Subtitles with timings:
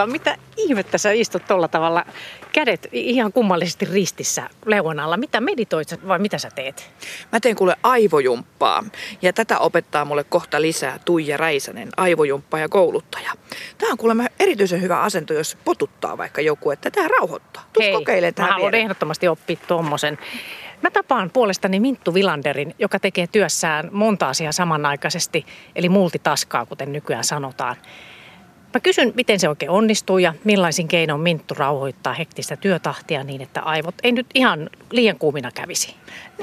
[0.00, 2.04] Hilla, mitä ihmettä sä istut tuolla tavalla
[2.52, 5.16] kädet ihan kummallisesti ristissä leuan alla?
[5.16, 6.90] Mitä meditoit vai mitä sä teet?
[7.32, 8.84] Mä teen kuule aivojumppaa
[9.22, 13.32] ja tätä opettaa mulle kohta lisää Tuija Räisänen, aivojumppa ja kouluttaja.
[13.78, 17.62] Tämä on kuulemma erityisen hyvä asento, jos potuttaa vaikka joku, että tämä rauhoittaa.
[17.72, 18.82] Tuus Hei, kokeilemaan mä haluan viereen.
[18.82, 20.18] ehdottomasti oppia tuommoisen.
[20.82, 27.24] Mä tapaan puolestani Minttu Vilanderin, joka tekee työssään monta asiaa samanaikaisesti, eli multitaskaa, kuten nykyään
[27.24, 27.76] sanotaan.
[28.74, 33.60] Mä kysyn, miten se oikein onnistuu ja millaisin keinoin Minttu rauhoittaa hektistä työtahtia niin, että
[33.62, 35.94] aivot ei nyt ihan liian kuumina kävisi.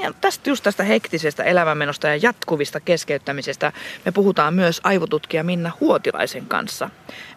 [0.02, 3.72] Ja tästä just tästä hektisestä elämänmenosta ja jatkuvista keskeyttämisestä
[4.04, 6.90] me puhutaan myös aivotutkija Minna Huotilaisen kanssa.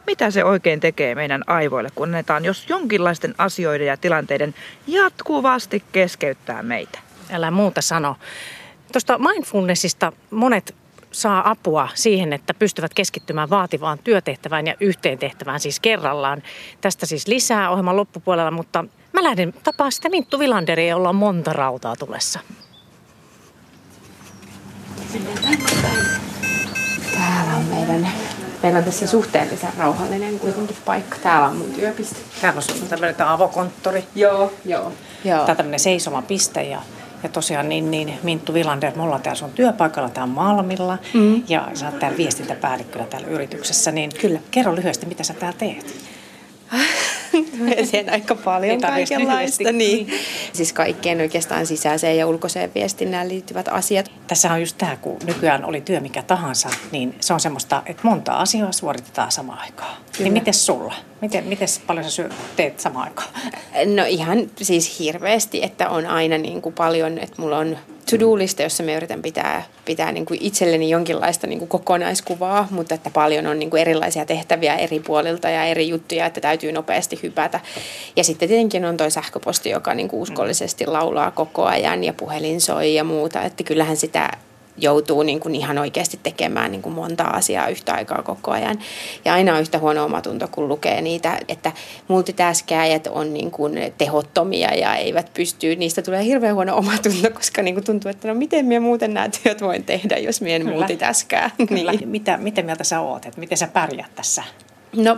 [0.08, 4.56] Mitä se oikein tekee meidän aivoille, kun annetaan jos jonkinlaisten asioiden ja tilanteiden
[4.88, 7.00] jatkuvasti keskeyttää meitä?
[7.32, 8.16] Älä muuta sano.
[8.92, 10.76] Tuosta mindfulnessista monet
[11.12, 16.44] saa apua siihen, että pystyvät keskittymään vaativaan työtehtävään ja yhteen tehtävään siis kerrallaan.
[16.82, 21.54] Tästä siis lisää ohjelman loppupuolella, mutta mä lähden tapaa sitä Minttu Vilanderia, jolla on monta
[21.54, 22.40] rautaa tulessa.
[27.14, 28.12] Täällä on meidän,
[28.64, 31.18] meillä on tässä suhteellisen rauhallinen kuitenkin paikka.
[31.24, 32.16] Täällä on mun työpiste.
[32.42, 34.04] Täällä on sun tämmöinen avokonttori.
[34.16, 34.94] Joo, joo.
[35.24, 35.40] Joo.
[35.40, 36.82] Tää on tämmöinen seisoma piste ja,
[37.24, 41.44] ja tosiaan niin, niin Minttu Vilander, me ollaan täällä sun työpaikalla, tää on Malmilla mm.
[41.48, 44.40] ja sä oot täällä viestintäpäällikkönä täällä yrityksessä, niin Kyllä.
[44.52, 45.96] kerro lyhyesti, mitä sä täällä teet.
[47.92, 49.64] Sen aika paljon kaikenlaista.
[49.64, 49.72] lyhyesti.
[49.72, 50.20] Niin.
[50.54, 54.12] Siis kaikkeen oikeastaan sisäiseen ja ulkoiseen viestinnään liittyvät asiat.
[54.28, 58.02] Tässä on just tämä, kun nykyään oli työ mikä tahansa, niin se on semmoista, että
[58.04, 59.98] monta asiaa suoritetaan samaan aikaan.
[60.20, 60.94] Niin miten sulla?
[61.22, 63.30] Miten, miten paljon sä teet samaan aikaan?
[63.96, 67.78] No ihan siis hirveästi, että on aina niin kuin paljon, että mulla on
[68.12, 73.10] to-do-lista, jossa mä yritän pitää, pitää niin kuin itselleni jonkinlaista niin kuin kokonaiskuvaa, mutta että
[73.10, 77.60] paljon on niin kuin erilaisia tehtäviä eri puolilta ja eri juttuja, että täytyy nopeasti hypätä.
[78.16, 82.62] Ja sitten tietenkin on toi sähköposti, joka niin kuin uskollisesti laulaa koko ajan ja puhelin
[82.62, 84.32] soi ja muuta, että kyllähän sitä
[84.78, 88.80] joutuu niin kuin ihan oikeasti tekemään niin kuin monta asiaa yhtä aikaa koko ajan.
[89.26, 91.72] Ja aina on yhtä huono omatunto, kun lukee niitä, että
[92.08, 97.74] multitaskääjät on niin kuin tehottomia ja eivät pysty, niistä tulee hirveän huono omatunto, koska niin
[97.74, 100.76] kuin tuntuu, että no miten minä muuten nämä työt voin tehdä, jos minä en Kyllä.
[100.76, 101.50] multitaskää.
[101.68, 101.92] Kyllä.
[101.92, 102.10] Niin.
[102.10, 104.44] Mitä, miten mieltä sä oot, että miten sä pärjät tässä?
[104.96, 105.18] No,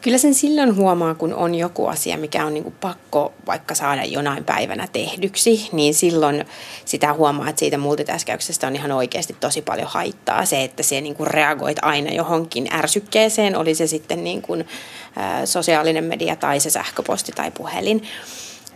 [0.00, 4.44] kyllä sen silloin huomaa, kun on joku asia, mikä on niinku pakko vaikka saada jonain
[4.44, 6.44] päivänä tehdyksi, niin silloin
[6.84, 10.44] sitä huomaa, että siitä multitaskäyksestä on ihan oikeasti tosi paljon haittaa.
[10.44, 16.36] Se, että se niinku reagoit aina johonkin ärsykkeeseen, oli se sitten niinku, ä, sosiaalinen media
[16.36, 18.02] tai se sähköposti tai puhelin.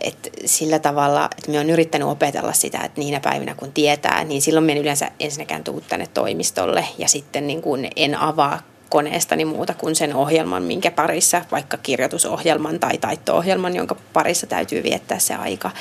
[0.01, 4.41] Et sillä tavalla, että minä olen yrittänyt opetella sitä, että niinä päivinä kun tietää, niin
[4.41, 9.45] silloin minä en yleensä ensinnäkään tuu tänne toimistolle ja sitten niin kuin en avaa koneestani
[9.45, 15.35] muuta kuin sen ohjelman, minkä parissa, vaikka kirjoitusohjelman tai taitto-ohjelman, jonka parissa täytyy viettää se
[15.35, 15.71] aika,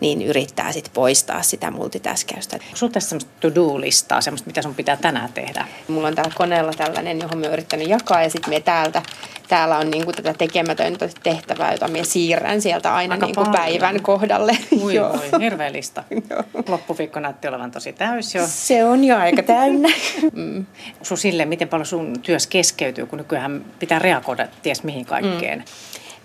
[0.00, 2.56] niin yrittää sitten poistaa sitä multitaskäystä.
[2.56, 5.66] Onko sulla tässä semmoista to-do-listaa, semmoista, mitä sun pitää tänään tehdä?
[5.88, 9.02] Mulla on täällä koneella tällainen, johon mä oon yrittänyt jakaa ja sitten me täältä,
[9.48, 13.56] täällä on niinku tätä tekemätöntä tehtävää, jota mä siirrän sieltä aina Aika niinku paljon.
[13.56, 14.58] päivän kohdalle.
[14.82, 15.12] Ui, Joo.
[15.12, 16.04] voi, hirveä lista.
[16.30, 16.44] Joo.
[16.68, 18.42] Loppuviikko näytti olevan tosi täys jo.
[18.46, 19.88] Se on jo aika täynnä.
[20.32, 20.66] Mm.
[21.02, 25.58] Sun silleen, miten paljon sun työs keskeytyy, kun nykyään pitää reagoida ties mihin kaikkeen.
[25.58, 25.64] Mm.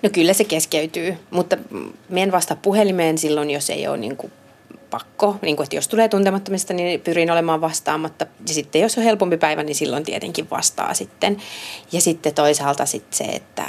[0.05, 1.57] No kyllä se keskeytyy, mutta
[2.09, 4.31] menen vasta puhelimeen silloin, jos ei ole niin kuin
[4.89, 5.35] pakko.
[5.41, 8.25] Niin kuin, että jos tulee tuntemattomista, niin pyrin olemaan vastaamatta.
[8.47, 11.37] Ja sitten jos on helpompi päivä, niin silloin tietenkin vastaa sitten.
[11.91, 13.65] Ja sitten toisaalta sitten se, että,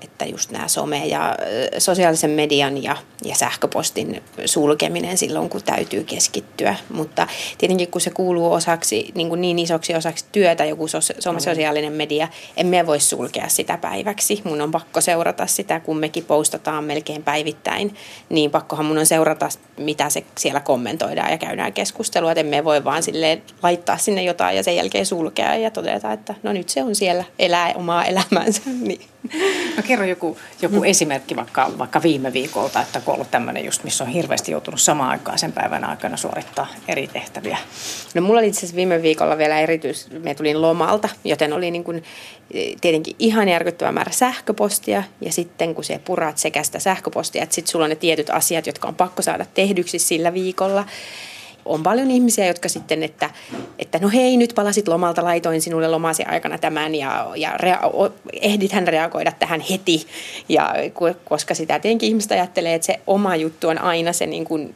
[0.00, 1.36] että just nämä some ja
[1.78, 6.76] sosiaalisen median ja, ja sähköpostin sulkeminen silloin, kun täytyy keskittyä.
[6.88, 7.26] Mutta
[7.58, 12.28] tietenkin kun se kuuluu osaksi, niin, kuin niin isoksi osaksi työtä, joku some, sosiaalinen media,
[12.56, 14.42] en mä voi sulkea sitä päiväksi.
[14.44, 17.94] Mun on pakko seurata sitä, kun mekin postataan melkein päivittäin,
[18.28, 19.48] niin pakkohan mun on seurata,
[19.78, 22.32] mitä se siellä kommentoidaan ja käydään keskustelua.
[22.32, 26.12] Et en mä voi vaan silleen laittaa sinne jotain ja sen jälkeen sulkea ja todeta,
[26.12, 28.62] että no nyt se on siellä, elää omaa elämäänsä.
[28.86, 29.00] Niin.
[29.76, 30.84] No kerro joku, joku mm.
[30.84, 34.80] esimerkki vaikka, vaikka viime viikolta, että kun on ollut tämmöinen just, missä on hirveästi joutunut
[34.80, 37.58] samaan aikaan sen päivän aikana suorittaa eri tehtäviä.
[38.14, 41.84] No mulla oli itse asiassa viime viikolla vielä erityis, me tulin lomalta, joten oli niin
[41.84, 42.04] kuin,
[42.50, 47.54] eh, tietenkin ihan järkyttävä määrä sähköpostia ja sitten kun se purat sekä sitä sähköpostia, että
[47.54, 50.86] sitten sulla on ne tietyt asiat, jotka on pakko saada tehdyksi sillä viikolla.
[51.66, 53.30] On paljon ihmisiä, jotka sitten, että,
[53.78, 58.88] että no hei, nyt palasit lomalta, laitoin sinulle lomasi aikana tämän ja, ja rea- ehdithän
[58.88, 60.06] reagoida tähän heti.
[60.48, 60.74] Ja
[61.24, 64.74] koska sitä tietenkin ihmistä ajattelee, että se oma juttu on aina se niin kuin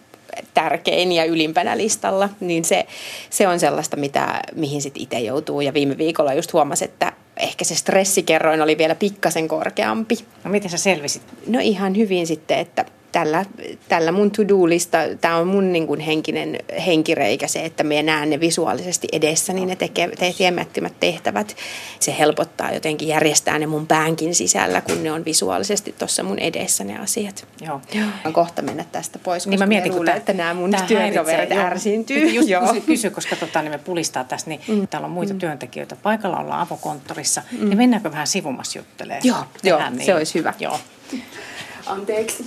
[0.55, 2.87] tärkein ja ylimpänä listalla, niin se,
[3.31, 5.61] se on sellaista, mitä, mihin sitten itse joutuu.
[5.61, 10.19] Ja viime viikolla just huomasi, että, ehkä se stressikerroin oli vielä pikkasen korkeampi.
[10.45, 11.23] No miten sä selvisit?
[11.47, 13.45] No ihan hyvin sitten, että tällä,
[13.89, 18.41] tällä mun to-do-lista, tämä on mun niin kuin henkinen henkireikä se, että me näen ne
[18.41, 21.57] visuaalisesti edessä, niin ne tekee tekemättömät tehtävät.
[22.01, 26.85] Se helpottaa jotenkin järjestää ne mun päänkin sisällä, kun ne on visuaalisesti tuossa mun edessä
[26.85, 27.47] ne asiat.
[27.61, 27.81] Joo.
[28.25, 32.29] On kohta mennä tästä pois, niin mä mietin, luulen, että nämä mun työkaverit ärsiintyy.
[32.29, 32.75] Just joo.
[32.87, 34.89] Kysy, koska tota, niin me pulistaa tässä, niin mm.
[34.89, 35.39] täällä on muita mm.
[35.39, 35.97] työntekijöitä.
[35.97, 37.69] Paikalla ollaan avokonttorissa, mm.
[37.69, 39.21] niin mennäänkö vähän sivumassa juttelemaan?
[39.25, 40.07] Joo, joo niin.
[40.07, 40.55] se olisi hyvä.
[40.59, 40.79] Joo.
[41.91, 42.45] Anteeksi.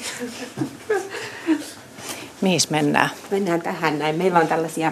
[2.42, 3.10] Mihin mennään?
[3.32, 4.16] Mennään tähän näin.
[4.16, 4.92] Meillä on tällaisia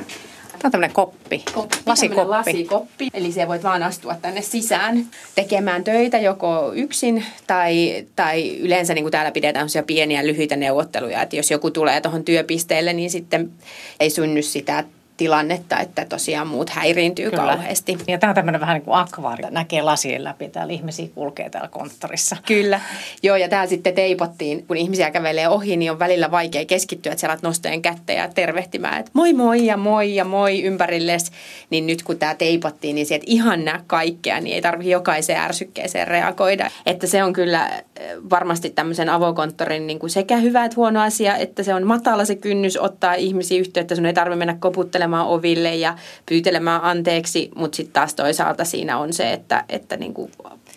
[0.62, 1.44] Tämä on tämmöinen koppi.
[1.54, 2.30] koppi lasikoppi.
[2.30, 3.08] lasikoppi.
[3.14, 5.06] Eli se voit vaan astua tänne sisään
[5.36, 11.22] tekemään töitä joko yksin tai, tai yleensä niin kuin täällä pidetään pieniä lyhyitä neuvotteluja.
[11.22, 13.52] Että jos joku tulee tuohon työpisteelle, niin sitten
[14.00, 14.84] ei synny sitä
[15.22, 17.44] tilannetta, että tosiaan muut häiriintyy Kyllä.
[17.44, 17.98] kauheasti.
[18.08, 21.70] Ja tämä on tämmöinen vähän niin kuin akvaari, näkee lasien läpi, täällä ihmisiä kulkee täällä
[21.70, 22.38] konttorissa.
[22.48, 22.82] Kyllä,
[23.24, 27.22] joo ja tämä sitten teipottiin, kun ihmisiä kävelee ohi, niin on välillä vaikea keskittyä, että
[27.22, 31.32] sä alat nostojen kättä ja tervehtimään, että moi moi ja moi ja moi ympärilles.
[31.70, 36.08] Niin nyt kun tämä teipottiin, niin sieltä ihan näe kaikkea, niin ei tarvitse jokaiseen ärsykkeeseen
[36.08, 36.70] reagoida.
[36.86, 37.84] Että se on kyllä eh,
[38.30, 42.36] varmasti tämmöisen avokonttorin niin kuin sekä hyvä että huono asia, että se on matala se
[42.36, 47.76] kynnys ottaa ihmisiä yhteyttä, sun ei tarvitse mennä koputtelemaan soittelemaan oville ja pyytelemään anteeksi, mutta
[47.76, 50.32] sitten taas toisaalta siinä on se, että, että niin kuin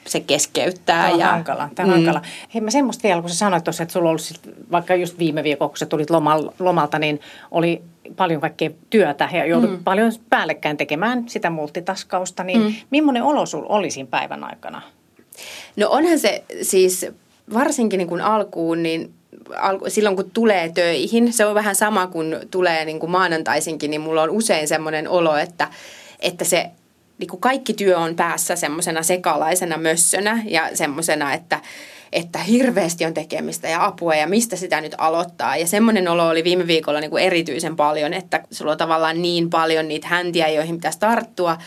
[0.07, 1.03] se keskeyttää.
[1.03, 1.69] Tämä on ja, hankala.
[1.75, 2.05] Tämä on mm.
[2.05, 2.23] hankala.
[2.55, 4.41] Hei mä semmoista vielä, kun sä sanoit tuossa, että sulla ollut sit,
[4.71, 6.11] vaikka just viime viikolla, kun sä tulit
[6.59, 7.21] lomalta, niin
[7.51, 7.83] oli
[8.17, 9.85] paljon kaikkea työtä ja joudut mm.
[9.85, 12.75] paljon päällekkäin tekemään sitä multitaskausta, niin mm.
[12.91, 14.83] millainen olo sulla oli siinä päivän aikana?
[15.77, 17.07] No onhan se siis
[17.55, 19.13] varsinkin niin kuin alkuun, niin
[19.88, 24.23] silloin kun tulee töihin, se on vähän sama kuin tulee niin kuin maanantaisinkin, niin mulla
[24.23, 25.69] on usein semmoinen olo, että,
[26.20, 26.70] että se
[27.19, 31.61] niin kuin kaikki työ on päässä semmoisena sekalaisena mössönä ja semmoisena, että,
[32.12, 35.56] että hirveästi on tekemistä ja apua ja mistä sitä nyt aloittaa.
[35.56, 39.50] Ja semmoinen olo oli viime viikolla niin kuin erityisen paljon, että sulla on tavallaan niin
[39.50, 41.58] paljon niitä häntiä, joihin pitäisi tarttua.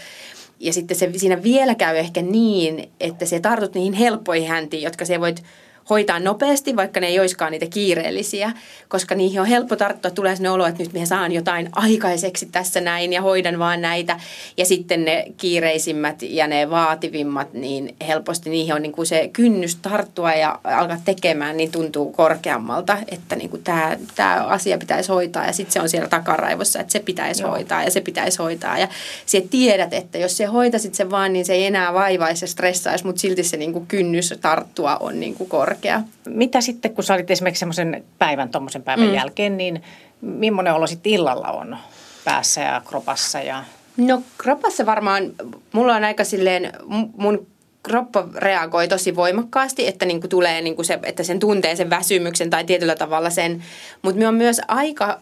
[0.60, 5.06] Ja sitten se, siinä vielä käy ehkä niin, että se tartut niihin helppoihin häntiin, jotka
[5.06, 5.44] se voit–
[5.90, 8.52] hoitaa nopeasti, vaikka ne ei olisikaan niitä kiireellisiä,
[8.88, 12.82] koska niihin on helppo tarttua, tulee sinne olo, että nyt me saan jotain aikaiseksi tässä
[12.82, 14.20] näin ja hoidan vaan näitä.
[14.58, 19.76] Ja sitten ne kiireisimmät ja ne vaativimmat, niin helposti niihin on niin kuin se kynnys
[19.76, 25.46] tarttua ja alkaa tekemään, niin tuntuu korkeammalta, että niin kuin tämä, tämä asia pitäisi hoitaa
[25.46, 27.52] ja sitten se on siellä takaraivossa, että se pitäisi Joo.
[27.52, 28.80] hoitaa ja se pitäisi hoitaa.
[28.80, 28.88] Ja
[29.26, 33.06] sä tiedät, että jos se hoitaisit sen vaan, niin se ei enää vaivaisi ja stressaisi,
[33.06, 36.02] mutta silti se niin kuin kynnys tarttua on niin kuin korkea korkea.
[36.30, 39.14] Mitä sitten, kun sä olit esimerkiksi semmoisen päivän, tuommoisen päivän mm.
[39.14, 39.84] jälkeen, niin
[40.22, 41.78] millainen olo sitten illalla on
[42.26, 43.42] päässä ja kropassa?
[43.42, 43.64] Ja...
[43.98, 45.24] No kropassa varmaan,
[45.72, 46.74] mulla on aika silleen,
[47.18, 47.48] mun
[47.84, 51.90] kroppa reagoi tosi voimakkaasti, että niin kuin tulee niin kuin se, että sen tuntee sen
[51.90, 53.64] väsymyksen tai tietyllä tavalla sen.
[54.02, 55.20] Mutta me on myös aika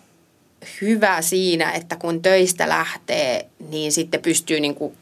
[0.81, 4.93] hyvä siinä, että kun töistä lähtee, niin sitten pystyy niin kuin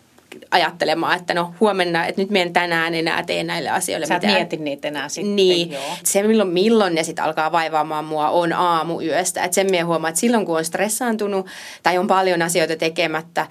[0.51, 4.33] ajattelemaan, että no huomenna, että nyt en tänään enää tee näille asioille Sä mitään.
[4.33, 5.35] mietin niitä enää sitten.
[5.35, 5.71] Niin.
[5.71, 5.81] Joo.
[6.03, 9.43] Se milloin, milloin ne sitten alkaa vaivaamaan mua on aamuyöstä.
[9.43, 11.45] Että sen minä huomaan, että silloin kun on stressaantunut
[11.83, 13.47] tai on paljon asioita tekemättä,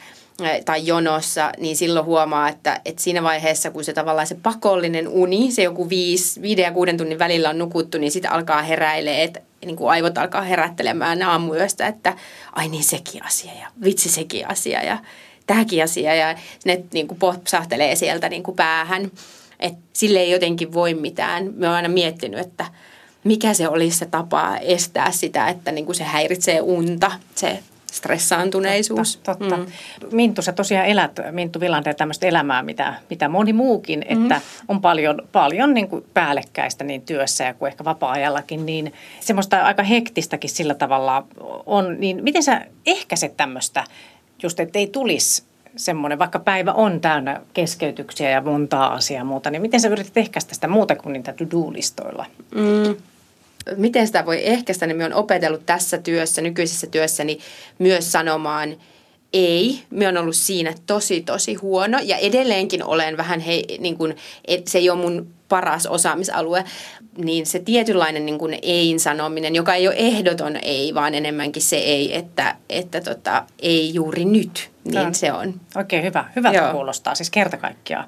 [0.65, 5.53] tai jonossa, niin silloin huomaa, että, että siinä vaiheessa, kun se tavallaan se pakollinen uni,
[5.53, 9.41] se joku viisi, viiden ja kuuden tunnin välillä on nukuttu, niin sitten alkaa heräilee, että
[9.65, 12.17] niin kuin aivot alkaa herättelemään aamuyöstä, että
[12.53, 14.99] ai niin sekin asia ja vitsi sekin asia ja
[15.47, 16.35] tämäkin asia ja
[16.65, 19.11] ne niin kuin popsahtelee sieltä niin kuin päähän.
[19.61, 21.55] Että sille ei jotenkin voi mitään.
[21.55, 22.65] Mä oon aina miettinyt, että
[23.25, 27.59] mikä se olisi se tapa estää sitä, että niin kuin se häiritsee unta, se
[27.93, 29.17] stressaantuneisuus.
[29.17, 29.57] Totta, totta.
[29.57, 29.67] Mm.
[30.13, 34.23] Minttu, sä tosiaan elät, Minttu Vilanteen, tämmöistä elämää, mitä, mitä moni muukin, mm-hmm.
[34.23, 39.63] että on paljon, paljon niin kuin päällekkäistä niin työssä ja kuin ehkä vapaa-ajallakin, niin semmoista
[39.63, 41.27] aika hektistäkin sillä tavalla
[41.67, 42.01] on.
[42.01, 43.85] Niin miten sä ehkäiset tämmöistä
[44.43, 45.43] just, että ei tulisi
[45.77, 50.55] semmoinen, vaikka päivä on täynnä keskeytyksiä ja montaa asiaa muuta, niin miten sä yrität ehkäistä
[50.55, 52.27] sitä muuta kuin niitä to-do-listoilla?
[52.55, 52.97] Mm.
[53.77, 57.39] Miten sitä voi ehkäistä, niin me on opetellut tässä työssä, nykyisessä työssäni
[57.79, 58.77] myös sanomaan
[59.33, 59.83] ei.
[59.91, 64.69] Me on ollut siinä tosi, tosi huono ja edelleenkin olen vähän, he, niin kuin, et
[64.69, 66.65] se ei ole mun paras osaamisalue,
[67.17, 71.77] niin se tietynlainen niin kuin ei sanominen, joka ei ole ehdoton ei, vaan enemmänkin se
[71.77, 75.55] ei, että, että tota, ei juuri nyt, niin no, se on.
[75.77, 76.25] Oikein hyvä.
[76.37, 76.73] Hyvältä Joo.
[76.73, 78.05] kuulostaa, siis kerta kaikkiaan.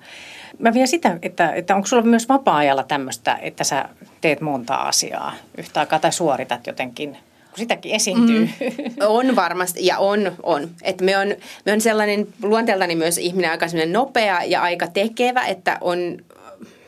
[0.58, 3.88] Mä vielä sitä, että, että onko sulla myös vapaa-ajalla tämmöistä, että sä
[4.20, 7.16] teet monta asiaa yhtä aikaa tai suoritat jotenkin
[7.54, 8.40] kun sitäkin esiintyy.
[8.40, 8.94] Mm.
[9.06, 10.70] On varmasti, ja on, on.
[10.82, 11.34] Et me, on
[11.64, 16.18] me on sellainen luonteeltani myös ihminen aika nopea ja aika tekevä, että on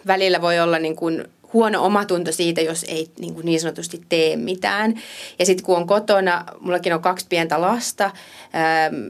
[0.06, 4.37] välillä voi olla niin kuin huono omatunto siitä, jos ei niin, kuin niin sanotusti tee
[4.37, 4.94] mitään.
[5.38, 9.08] Ja sitten kun on kotona, mullakin on kaksi pientä lasta, ähm,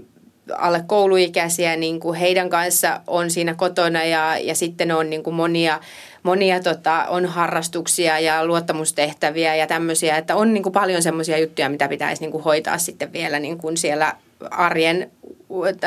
[0.58, 5.34] alle kouluikäisiä, niin kuin heidän kanssa on siinä kotona ja, ja sitten on niin kuin
[5.34, 5.80] monia,
[6.22, 11.68] monia tota, on harrastuksia ja luottamustehtäviä ja tämmöisiä, että on niin kuin paljon semmoisia juttuja,
[11.68, 14.16] mitä pitäisi niin kuin hoitaa sitten vielä niin kuin siellä
[14.50, 15.10] arjen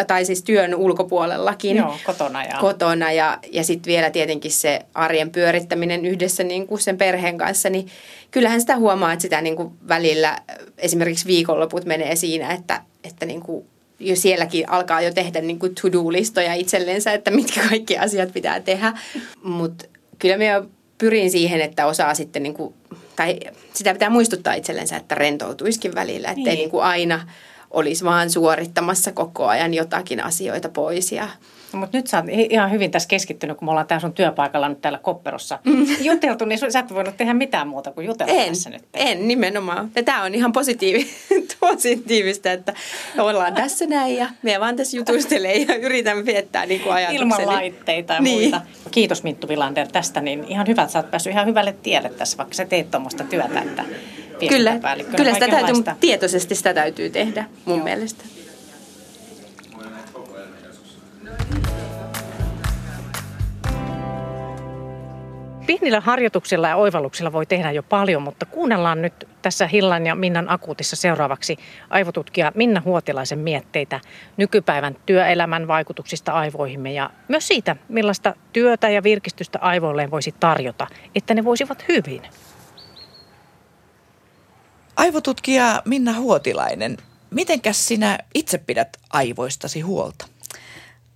[0.08, 1.78] tai siis työn ulkopuolellakin.
[1.78, 2.44] Joo, kotona.
[2.44, 7.38] Ja, kotona ja, ja sitten vielä tietenkin se arjen pyörittäminen yhdessä niin kuin sen perheen
[7.38, 7.88] kanssa, niin
[8.32, 10.38] kyllähän sitä huomaa, että sitä niin kuin välillä
[10.78, 13.66] esimerkiksi viikonloput menee siinä, että, että niin kuin
[14.00, 18.94] jo sielläkin alkaa jo tehdä niin kuin to-do-listoja itsellensä, että mitkä kaikki asiat pitää tehdä.
[19.44, 19.86] Mutta
[20.20, 20.48] kyllä me
[20.98, 22.74] pyrin siihen, että osaa sitten, niin kuin,
[23.16, 23.40] tai
[23.74, 26.58] sitä pitää muistuttaa itsellensä, että rentoutuisikin välillä, ettei niin.
[26.58, 27.20] Niin kuin aina–
[27.72, 31.12] olisi vaan suorittamassa koko ajan jotakin asioita pois.
[31.12, 31.30] Ja...
[31.74, 34.70] No, mutta nyt sä oot ihan hyvin tässä keskittynyt, kun me ollaan täällä sun työpaikalla
[34.70, 35.86] nyt täällä Kopperossa mm.
[36.02, 38.84] juteltu, niin sä et voinut tehdä mitään muuta kuin jutella en, tässä nyt.
[38.94, 39.92] En, nimenomaan.
[39.96, 41.08] Ja tämä on ihan positiivi,
[41.60, 42.74] positiivista, että
[43.18, 48.14] ollaan tässä näin ja me vaan tässä jutustelee ja yritän viettää niin kuin Ilman laitteita
[48.14, 48.42] ja niin.
[48.42, 48.62] muita.
[48.92, 52.38] Kiitos Minttu Vilander tästä, niin ihan hyvä, että sä oot päässyt ihan hyvälle tielle tässä,
[52.38, 53.86] vaikka sä teet tuommoista työtä, että
[54.50, 54.80] Kyllä,
[55.18, 57.84] kyllä sitä täytyy, tietoisesti sitä täytyy tehdä mun Joo.
[57.84, 58.39] mielestä.
[65.70, 70.52] Pienillä harjoituksilla ja oivalluksilla voi tehdä jo paljon, mutta kuunnellaan nyt tässä Hillan ja Minnan
[70.52, 71.58] akuutissa seuraavaksi
[71.90, 74.00] aivotutkija Minna Huotilaisen mietteitä
[74.38, 81.34] nykypäivän työelämän vaikutuksista aivoihimme ja myös siitä, millaista työtä ja virkistystä aivoilleen voisi tarjota, että
[81.34, 82.22] ne voisivat hyvin.
[84.96, 86.98] Aivotutkija Minna Huotilainen,
[87.30, 90.26] mitenkäs sinä itse pidät aivoistasi huolta?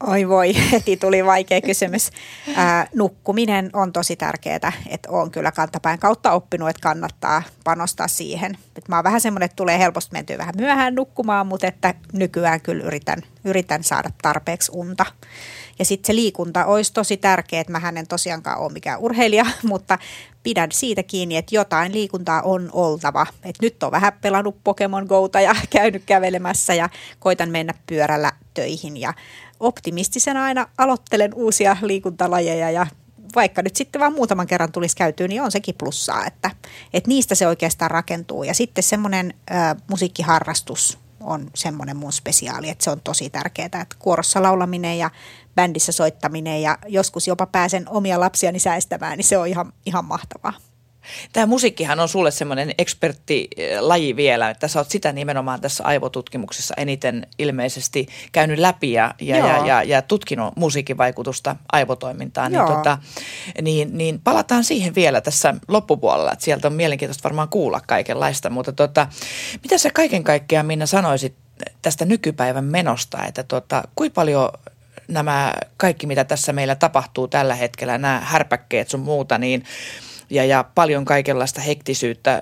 [0.08, 2.10] Oi voi, heti tuli vaikea kysymys.
[2.56, 8.58] Ää, nukkuminen on tosi tärkeää, että olen kyllä kantapäin kautta oppinut, että kannattaa panostaa siihen.
[8.76, 12.62] Et mä oon vähän semmoinen, että tulee helposti mentyä vähän myöhään nukkumaan, mutta että nykyään
[12.62, 15.06] kyllä yritän, yritän saada tarpeeksi unta.
[15.80, 19.98] Ja sitten se liikunta olisi tosi tärkeää, että mä en tosiaankaan ole mikään urheilija, mutta
[20.44, 23.28] pidän siitä kiinni, että jotain liikuntaa on oltava.
[23.44, 28.98] Et nyt on vähän pelannut Pokemon Gouta ja käynyt kävelemässä ja koitan mennä pyörällä töihin
[28.98, 29.14] ja
[29.64, 32.88] optimistisena aina aloittelen uusia liikuntalajeja ja
[33.36, 36.52] vaikka nyt sitten vaan muutaman kerran tulisi käytyä, niin on sekin plussaa, että,
[36.94, 38.44] että niistä se oikeastaan rakentuu.
[38.44, 39.34] Ja sitten semmoinen
[39.90, 45.12] musiikkiharrastus on semmoinen mun spesiaali, että se on tosi tärkeää, että kuorossa laulaminen ja
[45.56, 50.54] bändissä soittaminen ja joskus jopa pääsen omia lapsiani säästämään, niin se on ihan, ihan mahtavaa.
[51.34, 57.28] Tämä musiikkihan on sulle semmoinen eksperttilaji vielä, että sä oot sitä nimenomaan tässä aivotutkimuksessa eniten
[57.40, 62.52] ilmeisesti käynyt läpi ja, ja, ja, ja, ja tutkinut musiikin vaikutusta aivotoimintaan.
[62.52, 62.98] Niin, tota,
[63.62, 68.72] niin, niin palataan siihen vielä tässä loppupuolella, että sieltä on mielenkiintoista varmaan kuulla kaikenlaista, mutta
[68.72, 69.08] tota,
[69.64, 71.36] mitä sä kaiken kaikkiaan Minna sanoisit
[71.82, 74.50] tästä nykypäivän menosta, että tota, kuinka paljon
[75.08, 79.64] nämä kaikki, mitä tässä meillä tapahtuu tällä hetkellä, nämä härpäkkeet sun muuta, niin
[80.34, 82.42] ja, ja paljon kaikenlaista hektisyyttä,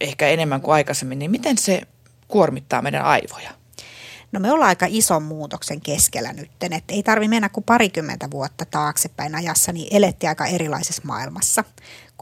[0.00, 1.82] ehkä enemmän kuin aikaisemmin, niin miten se
[2.28, 3.50] kuormittaa meidän aivoja?
[4.32, 8.64] No me ollaan aika ison muutoksen keskellä nyt, että ei tarvi mennä kuin parikymmentä vuotta
[8.64, 11.64] taaksepäin ajassa, niin elettiin aika erilaisessa maailmassa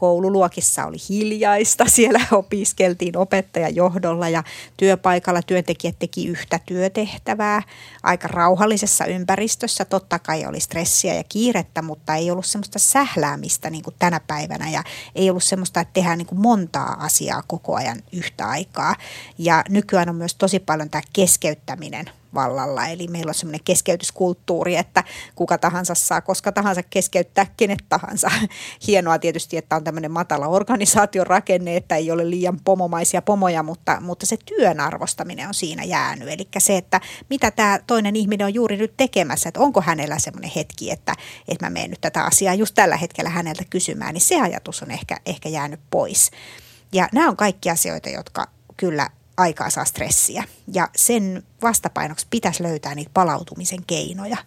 [0.01, 4.43] koululuokissa oli hiljaista, siellä opiskeltiin opettajan johdolla ja
[4.77, 7.63] työpaikalla työntekijät teki yhtä työtehtävää
[8.03, 9.85] aika rauhallisessa ympäristössä.
[9.85, 14.69] Totta kai oli stressiä ja kiirettä, mutta ei ollut semmoista sähläämistä niin kuin tänä päivänä
[14.69, 14.83] ja
[15.15, 18.95] ei ollut semmoista, että tehdään niin kuin montaa asiaa koko ajan yhtä aikaa.
[19.37, 22.87] Ja nykyään on myös tosi paljon tämä keskeyttäminen vallalla.
[22.87, 25.03] Eli meillä on semmoinen keskeytyskulttuuri, että
[25.35, 28.31] kuka tahansa saa koska tahansa keskeyttää kenet tahansa.
[28.87, 33.97] Hienoa tietysti, että on tämmöinen matala organisaation rakenne, että ei ole liian pomomaisia pomoja, mutta,
[34.01, 36.29] mutta se työn arvostaminen on siinä jäänyt.
[36.29, 40.51] Eli se, että mitä tämä toinen ihminen on juuri nyt tekemässä, että onko hänellä semmoinen
[40.55, 41.13] hetki, että,
[41.47, 44.91] että mä menen nyt tätä asiaa just tällä hetkellä häneltä kysymään, niin se ajatus on
[44.91, 46.31] ehkä, ehkä jäänyt pois.
[46.93, 48.47] Ja nämä on kaikki asioita, jotka
[48.77, 49.09] kyllä
[49.41, 50.43] aikaa saa stressiä.
[50.73, 54.37] Ja sen vastapainoksi pitäisi löytää niitä palautumisen keinoja.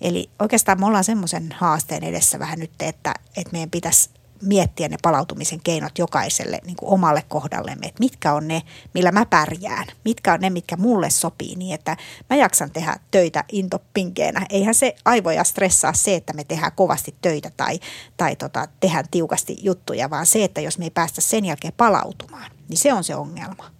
[0.00, 4.10] Eli oikeastaan me ollaan semmoisen haasteen edessä vähän nyt, että, että meidän pitäisi
[4.42, 8.62] miettiä ne palautumisen keinot jokaiselle niin kuin omalle kohdallemme, että mitkä on ne,
[8.94, 11.96] millä mä pärjään, mitkä on ne, mitkä mulle sopii niin, että
[12.30, 14.46] mä jaksan tehdä töitä intopinkeenä.
[14.50, 17.80] Eihän se aivoja stressaa se, että me tehdään kovasti töitä tai,
[18.16, 22.50] tai tota, tehdään tiukasti juttuja, vaan se, että jos me ei päästä sen jälkeen palautumaan,
[22.68, 23.77] niin se on se ongelma.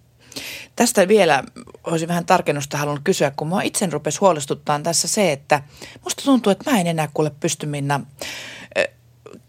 [0.75, 1.43] Tästä vielä
[1.83, 5.63] olisin vähän tarkennusta halunnut kysyä, kun mua itse rupesi huolestuttaa tässä se, että
[6.03, 7.99] musta tuntuu, että mä en enää kuule pysty Minna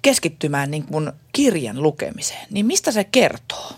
[0.03, 2.47] keskittymään niin kuin kirjan lukemiseen.
[2.51, 3.73] Niin mistä se kertoo?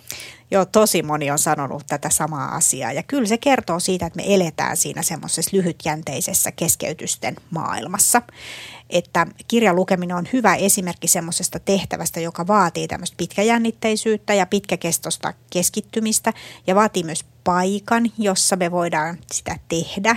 [0.50, 4.35] Joo, tosi moni on sanonut tätä samaa asiaa ja kyllä se kertoo siitä, että me
[4.35, 8.23] eletään siinä semmoisessa lyhytjänteisessä keskeytysten maailmassa.
[8.92, 16.32] Että kirjan lukeminen on hyvä esimerkki semmoisesta tehtävästä, joka vaatii tämmöistä pitkäjännitteisyyttä ja pitkäkestoista keskittymistä
[16.66, 20.16] ja vaatii myös paikan, jossa me voidaan sitä tehdä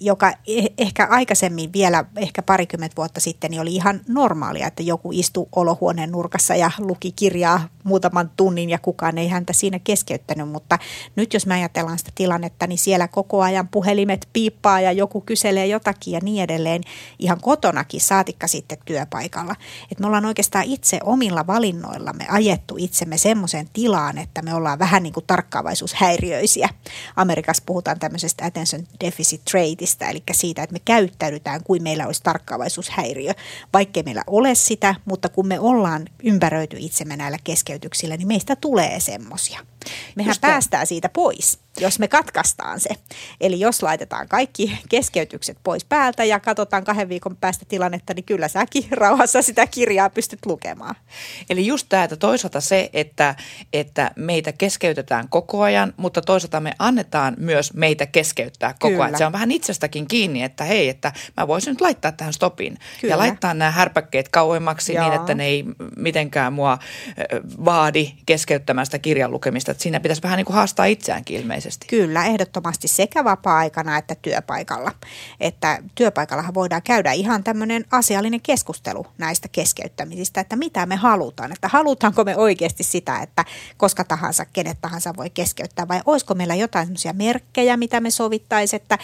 [0.00, 5.10] joka e-, ehkä aikaisemmin vielä, ehkä parikymmentä vuotta sitten, niin oli ihan normaalia, että joku
[5.12, 10.48] istui olohuoneen nurkassa ja luki kirjaa muutaman tunnin ja kukaan ei häntä siinä keskeyttänyt.
[10.48, 10.78] Mutta
[11.16, 15.66] nyt jos me ajatellaan sitä tilannetta, niin siellä koko ajan puhelimet piippaa ja joku kyselee
[15.66, 16.82] jotakin ja niin edelleen.
[17.18, 19.56] Ihan kotonakin, saatikka sitten työpaikalla.
[19.82, 25.02] Että me ollaan oikeastaan itse omilla valinnoillamme ajettu itsemme semmoiseen tilaan, että me ollaan vähän
[25.02, 25.26] niin kuin
[26.26, 26.68] tarkkaavaisuushäiriöisiä.
[27.16, 33.32] Amerikassa puhutaan tämmöisestä attention deficit traitista, eli siitä, että me käyttäydytään kuin meillä olisi tarkkaavaisuushäiriö,
[33.72, 39.00] vaikkei meillä ole sitä, mutta kun me ollaan ympäröity itsemme näillä keskeytyksillä, niin meistä tulee
[39.00, 39.60] semmoisia.
[40.16, 42.88] Mehän Just päästään siitä pois jos me katkaistaan se.
[43.40, 48.48] Eli jos laitetaan kaikki keskeytykset pois päältä ja katsotaan kahden viikon päästä tilannetta, niin kyllä
[48.48, 50.94] säkin rauhassa sitä kirjaa pystyt lukemaan.
[51.50, 53.34] Eli just tämä, että toisaalta se, että,
[53.72, 59.04] että meitä keskeytetään koko ajan, mutta toisaalta me annetaan myös meitä keskeyttää koko kyllä.
[59.04, 59.18] ajan.
[59.18, 63.14] Se on vähän itsestäkin kiinni, että hei, että mä voisin nyt laittaa tähän stopin kyllä.
[63.14, 65.04] ja laittaa nämä härpäkkeet kauemmaksi Joo.
[65.04, 65.64] niin, että ne ei
[65.96, 66.78] mitenkään mua
[67.64, 69.70] vaadi keskeyttämään sitä kirjan lukemista.
[69.70, 71.86] Että siinä pitäisi vähän niin kuin haastaa itseäänkin ilmeisesti.
[71.86, 74.92] Kyllä, ehdottomasti sekä vapaa-aikana että työpaikalla.
[75.40, 81.52] Että työpaikallahan voidaan käydä ihan tämmöinen asiallinen keskustelu näistä keskeyttämisistä, että mitä me halutaan.
[81.52, 83.44] Että halutaanko me oikeasti sitä, että
[83.76, 88.80] koska tahansa, kenet tahansa voi keskeyttää vai olisiko meillä jotain semmoisia merkkejä, mitä me sovittaisiin,
[88.82, 88.98] että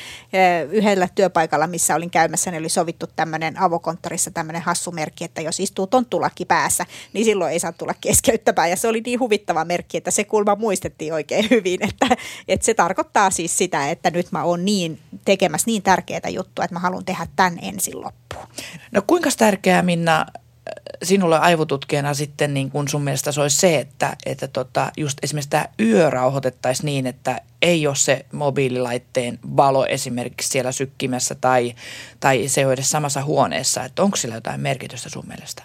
[0.71, 5.61] yhdellä työpaikalla, missä olin käymässä, niin oli sovittu tämmöinen avokonttorissa tämmöinen hassu merkki, että jos
[5.61, 8.71] istuu tonttulakki päässä, niin silloin ei saa tulla keskeyttämään.
[8.71, 12.17] Ja se oli niin huvittava merkki, että se kulma muistettiin oikein hyvin, että,
[12.49, 16.75] että se tarkoittaa siis sitä, että nyt mä oon niin tekemässä niin tärkeää juttua, että
[16.75, 18.47] mä haluan tehdä tämän ensin loppuun.
[18.93, 20.27] No kuinka tärkeää Minna
[21.03, 25.51] sinulle aivotutkijana sitten niin kun sun mielestä se olisi se, että, että tota, just esimerkiksi
[25.51, 31.75] tämä yö rauhoitettaisiin niin, että ei ole se mobiililaitteen valo esimerkiksi siellä sykkimessä tai,
[32.21, 33.85] tai se on edes samassa huoneessa.
[33.85, 35.63] Että onko sillä jotain merkitystä sun mielestä?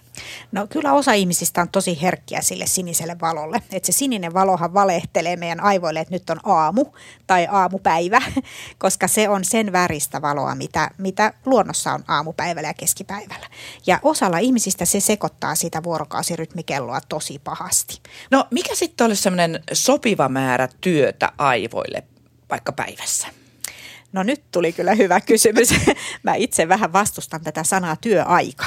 [0.52, 3.62] No kyllä osa ihmisistä on tosi herkkiä sille siniselle valolle.
[3.72, 6.86] Että se sininen valohan valehtelee meidän aivoille, että nyt on aamu
[7.28, 8.22] tai aamupäivä,
[8.84, 13.48] koska se on sen väristä valoa, mitä, mitä luonnossa on aamupäivällä ja keskipäivällä.
[13.88, 18.00] Ja osalla ihmisistä se sekoittaa sitä vuorokausirytmikelloa tosi pahasti.
[18.32, 21.87] No mikä sitten olisi semmoinen sopiva määrä työtä aivoille
[22.50, 23.28] vaikka päivässä?
[24.12, 25.70] No nyt tuli kyllä hyvä kysymys.
[26.24, 28.66] Mä itse vähän vastustan tätä sanaa työaika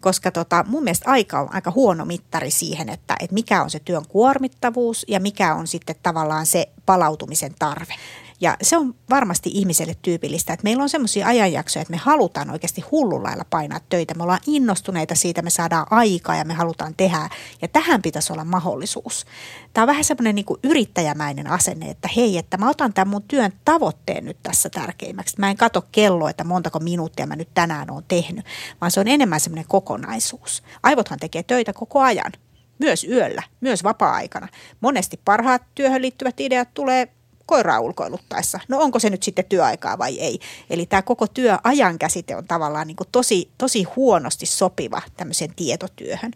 [0.00, 3.80] koska tota, mun mielestä aika on aika huono mittari siihen, että, että mikä on se
[3.80, 7.94] työn kuormittavuus ja mikä on sitten tavallaan se palautumisen tarve.
[8.40, 12.80] Ja se on varmasti ihmiselle tyypillistä, että meillä on semmoisia ajanjaksoja, että me halutaan oikeasti
[12.80, 14.14] hullullailla painaa töitä.
[14.14, 17.28] Me ollaan innostuneita siitä, me saadaan aikaa ja me halutaan tehdä.
[17.62, 19.26] Ja tähän pitäisi olla mahdollisuus.
[19.72, 23.52] Tämä on vähän semmoinen niin yrittäjämäinen asenne, että hei, että mä otan tämän mun työn
[23.64, 25.36] tavoitteen nyt tässä tärkeimmäksi.
[25.38, 28.44] Mä en katso kelloa, että montako minuuttia mä nyt tänään oon tehnyt,
[28.80, 30.62] vaan se on enemmän semmoinen kokonaisuus.
[30.82, 32.32] Aivothan tekee töitä koko ajan
[32.78, 34.48] myös yöllä, myös vapaa-aikana.
[34.80, 37.08] Monesti parhaat työhön liittyvät ideat tulee
[37.46, 38.60] koiraa ulkoiluttaessa.
[38.68, 40.38] No onko se nyt sitten työaikaa vai ei?
[40.70, 46.32] Eli tämä koko työajan käsite on tavallaan niin kuin tosi, tosi huonosti sopiva tämmöiseen tietotyöhön.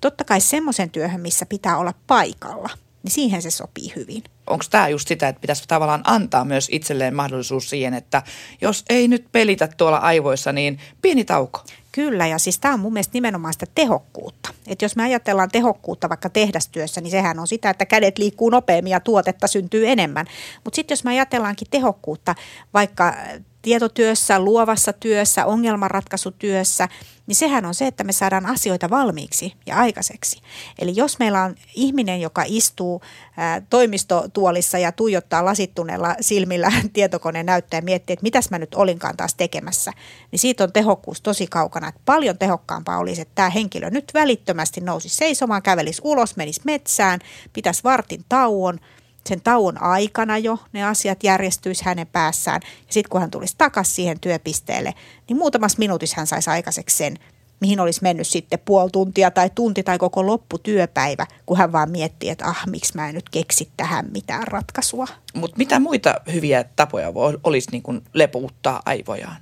[0.00, 2.70] Totta kai semmoisen työhön, missä pitää olla paikalla,
[3.02, 4.22] niin siihen se sopii hyvin.
[4.46, 8.22] Onko tämä just sitä, että pitäisi tavallaan antaa myös itselleen mahdollisuus siihen, että
[8.60, 11.64] jos ei nyt pelitä tuolla aivoissa, niin pieni tauko?
[11.92, 14.50] Kyllä, ja siis tämä on mun mielestä nimenomaan sitä tehokkuutta.
[14.66, 18.90] Että jos me ajatellaan tehokkuutta vaikka tehdastyössä, niin sehän on sitä, että kädet liikkuu nopeammin
[18.90, 20.26] ja tuotetta syntyy enemmän.
[20.64, 22.34] Mutta sitten jos me ajatellaankin tehokkuutta
[22.74, 23.14] vaikka
[23.62, 26.88] tietotyössä, luovassa työssä, ongelmanratkaisutyössä,
[27.26, 30.40] niin sehän on se, että me saadaan asioita valmiiksi ja aikaiseksi.
[30.78, 33.02] Eli jos meillä on ihminen, joka istuu
[33.36, 39.16] ää, toimistotuolissa ja tuijottaa lasittuneella silmillä tietokoneen näyttöä ja miettii, että mitäs mä nyt olinkaan
[39.16, 39.92] taas tekemässä,
[40.30, 41.88] niin siitä on tehokkuus tosi kaukana.
[41.88, 47.20] Että paljon tehokkaampaa olisi, että tämä henkilö nyt välittömästi nousi seisomaan, kävelisi ulos, menisi metsään,
[47.52, 48.80] pitäisi vartin tauon–
[49.26, 52.60] sen tauon aikana jo ne asiat järjestyisi hänen päässään.
[52.64, 54.94] Ja sitten kun hän tulisi takaisin siihen työpisteelle,
[55.28, 57.18] niin muutamassa minuutissa hän saisi aikaiseksi sen,
[57.60, 62.28] mihin olisi mennyt sitten puoli tuntia tai tunti tai koko lopputyöpäivä, kun hän vaan miettii,
[62.28, 65.06] että ah, miksi mä en nyt keksi tähän mitään ratkaisua.
[65.34, 67.12] Mutta mitä muita hyviä tapoja
[67.44, 69.36] olisi niin kuin lepuuttaa aivojaan?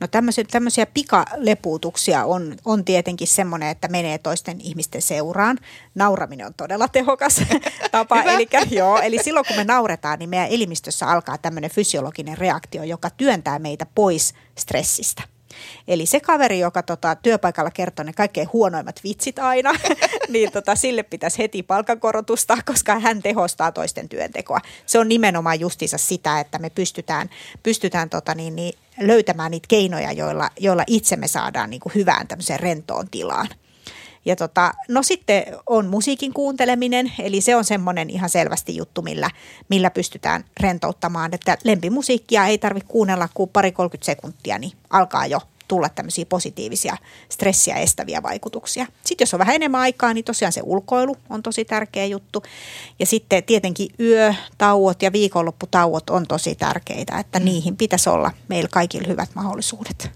[0.00, 5.58] No tämmöisiä, tämmöisiä pikalepuutuksia on, on tietenkin semmoinen, että menee toisten ihmisten seuraan.
[5.94, 7.40] Nauraminen on todella tehokas
[7.92, 8.22] tapa.
[8.22, 13.10] eli, joo, eli silloin kun me nauretaan, niin meidän elimistössä alkaa tämmöinen fysiologinen reaktio, joka
[13.10, 15.22] työntää meitä pois stressistä.
[15.88, 19.72] Eli se kaveri, joka tota, työpaikalla kertoo ne kaikkein huonoimmat vitsit aina,
[20.28, 24.60] niin tota, sille pitäisi heti palkankorotusta, koska hän tehostaa toisten työntekoa.
[24.86, 27.30] Se on nimenomaan justiinsa sitä, että me pystytään,
[27.62, 32.28] pystytään tota, niin, niin, löytämään niitä keinoja, joilla, joilla itse me saadaan niin kuin hyvään
[32.28, 33.48] tämmöiseen rentoon tilaan.
[34.24, 39.30] Ja tota, no sitten on musiikin kuunteleminen, eli se on semmoinen ihan selvästi juttu, millä,
[39.68, 45.40] millä pystytään rentouttamaan, että lempimusiikkia ei tarvitse kuunnella kuin pari 30 sekuntia, niin alkaa jo
[45.68, 46.96] tulla tämmöisiä positiivisia
[47.28, 48.86] stressiä estäviä vaikutuksia.
[49.04, 52.42] Sitten jos on vähän enemmän aikaa, niin tosiaan se ulkoilu on tosi tärkeä juttu.
[52.98, 57.44] Ja sitten tietenkin yötauot ja viikonlopputauot on tosi tärkeitä, että mm.
[57.44, 60.10] niihin pitäisi olla meillä kaikilla hyvät mahdollisuudet.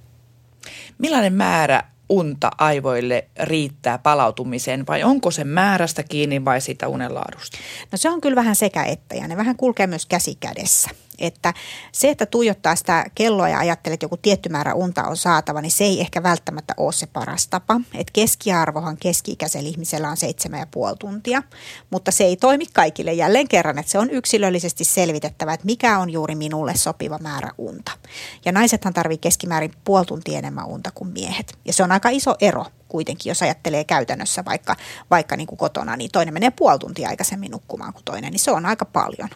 [0.98, 7.58] Millainen määrä unta aivoille riittää palautumiseen vai onko se määrästä kiinni vai siitä unenlaadusta?
[7.92, 10.90] No se on kyllä vähän sekä että ja ne vähän kulkee myös käsi kädessä.
[11.22, 11.54] Että
[11.92, 15.70] se, että tuijottaa sitä kelloa ja ajattelee, että joku tietty määrä unta on saatava, niin
[15.72, 17.80] se ei ehkä välttämättä ole se paras tapa.
[17.94, 20.16] Et keskiarvohan keski-ikäisellä ihmisellä on
[20.92, 21.42] 7,5 tuntia,
[21.90, 26.10] mutta se ei toimi kaikille jälleen kerran, että se on yksilöllisesti selvitettävä, että mikä on
[26.10, 27.92] juuri minulle sopiva määrä unta.
[28.44, 31.58] Ja naisethan tarvii keskimäärin puoli tuntia enemmän unta kuin miehet.
[31.64, 34.76] Ja se on aika iso ero kuitenkin, jos ajattelee käytännössä vaikka,
[35.10, 38.50] vaikka niin kuin kotona, niin toinen menee puoli tuntia aikaisemmin nukkumaan kuin toinen, niin se
[38.50, 39.28] on aika paljon.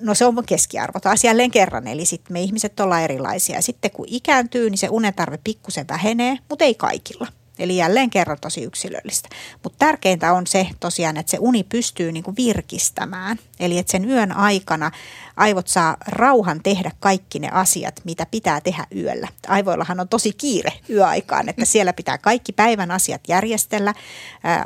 [0.00, 3.62] No se on keskiarvo taas jälleen kerran, eli sitten me ihmiset ollaan erilaisia.
[3.62, 7.26] Sitten kun ikääntyy, niin se unetarve pikkusen vähenee, mutta ei kaikilla.
[7.58, 9.28] Eli jälleen kerran tosi yksilöllistä.
[9.62, 13.38] Mutta tärkeintä on se tosiaan, että se uni pystyy niinku virkistämään.
[13.60, 14.90] Eli että sen yön aikana
[15.36, 19.28] aivot saa rauhan tehdä kaikki ne asiat, mitä pitää tehdä yöllä.
[19.48, 23.94] Aivoillahan on tosi kiire yöaikaan, että siellä pitää kaikki päivän asiat järjestellä,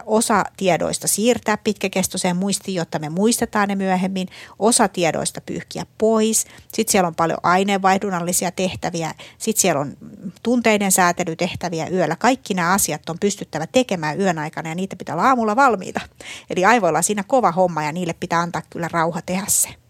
[0.07, 4.29] osa tiedoista siirtää pitkäkestoiseen muistiin, jotta me muistetaan ne myöhemmin,
[4.59, 6.47] osa tiedoista pyyhkiä pois.
[6.75, 9.97] Sitten siellä on paljon aineenvaihdunnallisia tehtäviä, sitten siellä on
[10.43, 12.17] tunteiden säätelytehtäviä yöllä.
[12.17, 16.01] Kaikki nämä asiat on pystyttävä tekemään yön aikana ja niitä pitää olla aamulla valmiita.
[16.51, 19.82] Eli aivoilla on siinä kova homma ja niille pitää antaa kyllä rauha tehdä se.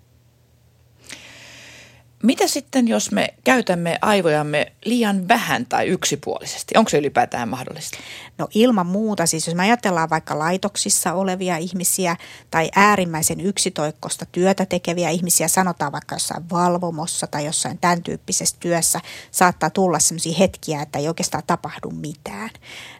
[2.22, 6.74] Mitä sitten, jos me käytämme aivojamme liian vähän tai yksipuolisesti?
[6.76, 7.98] Onko se ylipäätään mahdollista?
[8.38, 12.16] No ilman muuta, siis jos me ajatellaan vaikka laitoksissa olevia ihmisiä
[12.50, 19.00] tai äärimmäisen yksitoikkosta työtä tekeviä ihmisiä, sanotaan vaikka jossain valvomossa tai jossain tämän tyyppisessä työssä,
[19.30, 22.50] saattaa tulla sellaisia hetkiä, että ei oikeastaan tapahdu mitään.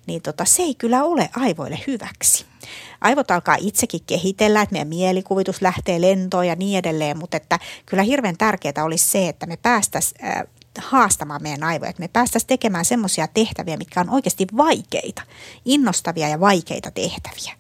[0.06, 2.51] Niin tota, se ei kyllä ole aivoille hyväksi
[3.00, 8.02] aivot alkaa itsekin kehitellä, että meidän mielikuvitus lähtee lentoon ja niin edelleen, mutta että kyllä
[8.02, 10.42] hirveän tärkeää olisi se, että me päästäisiin äh,
[10.78, 15.22] haastamaan meidän aivoja, että me päästäisiin tekemään semmoisia tehtäviä, mitkä on oikeasti vaikeita,
[15.64, 17.52] innostavia ja vaikeita tehtäviä.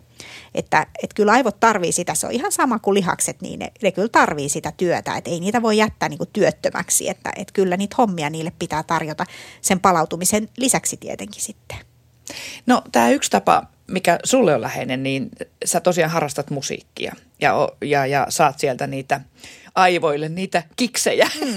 [0.54, 3.92] Että, että kyllä aivot tarvii sitä, se on ihan sama kuin lihakset, niin ne, ne
[3.92, 7.76] kyllä tarvii sitä työtä, että ei niitä voi jättää niin kuin työttömäksi, että, että kyllä
[7.76, 9.26] niitä hommia niille pitää tarjota
[9.60, 11.78] sen palautumisen lisäksi tietenkin sitten.
[12.66, 15.28] No tämä yksi tapa, mikä sulle on läheinen, niin
[15.64, 19.20] sä tosiaan harrastat musiikkia ja, ja, ja saat sieltä niitä
[19.74, 21.30] aivoille niitä kiksejä.
[21.40, 21.54] Mm,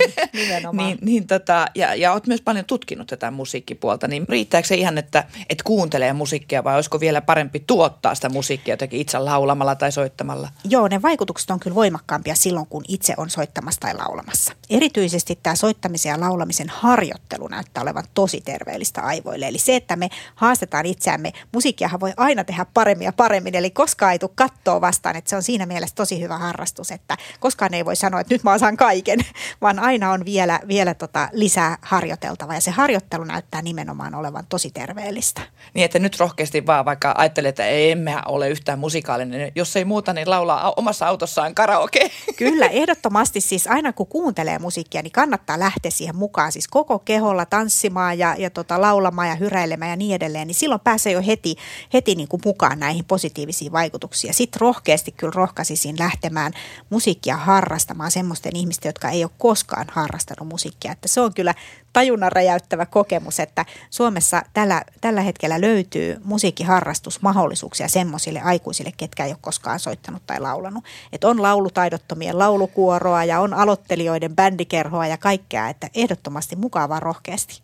[0.83, 4.97] niin, niin tota, ja, ja oot myös paljon tutkinut tätä musiikkipuolta, niin riittääkö se ihan,
[4.97, 9.91] että, että kuuntelee musiikkia vai olisiko vielä parempi tuottaa sitä musiikkia jotenkin itse laulamalla tai
[9.91, 10.49] soittamalla?
[10.69, 14.53] Joo, ne vaikutukset on kyllä voimakkaampia silloin, kun itse on soittamassa tai laulamassa.
[14.69, 19.47] Erityisesti tämä soittamisen ja laulamisen harjoittelu näyttää olevan tosi terveellistä aivoille.
[19.47, 24.11] Eli se, että me haastetaan itseämme, musiikkiahan voi aina tehdä paremmin ja paremmin, eli koskaan
[24.11, 27.85] ei tule kattoa vastaan, että se on siinä mielessä tosi hyvä harrastus, että koskaan ei
[27.85, 29.19] voi sanoa, että nyt mä osaan kaiken,
[29.61, 34.71] vaan aina on vielä, vielä tota lisää harjoiteltava ja se harjoittelu näyttää nimenomaan olevan tosi
[34.71, 35.41] terveellistä.
[35.73, 39.85] Niin, että nyt rohkeasti vaan vaikka ajattelee, että ei, emme ole yhtään musikaalinen, jos ei
[39.85, 42.11] muuta, niin laulaa omassa autossaan karaoke.
[42.37, 47.45] Kyllä, ehdottomasti siis aina kun kuuntelee musiikkia, niin kannattaa lähteä siihen mukaan siis koko keholla
[47.45, 51.55] tanssimaan ja, ja tota, laulamaan ja hyräilemään ja niin edelleen, niin silloin pääsee jo heti,
[51.93, 54.33] heti niin kuin mukaan näihin positiivisiin vaikutuksiin.
[54.33, 56.53] Sitten rohkeasti kyllä rohkaisisin lähtemään
[56.89, 60.91] musiikkia harrastamaan nimenomaan semmoisten ihmisten, jotka ei ole koskaan harrastanut musiikkia.
[60.91, 61.53] Että se on kyllä
[61.93, 69.37] tajunnan räjäyttävä kokemus, että Suomessa tällä, tällä hetkellä löytyy musiikkiharrastusmahdollisuuksia semmoisille aikuisille, ketkä ei ole
[69.41, 70.83] koskaan soittanut tai laulanut.
[71.13, 77.61] Että on laulutaidottomien laulukuoroa ja on aloittelijoiden bändikerhoa ja kaikkea, että ehdottomasti mukavaa rohkeasti.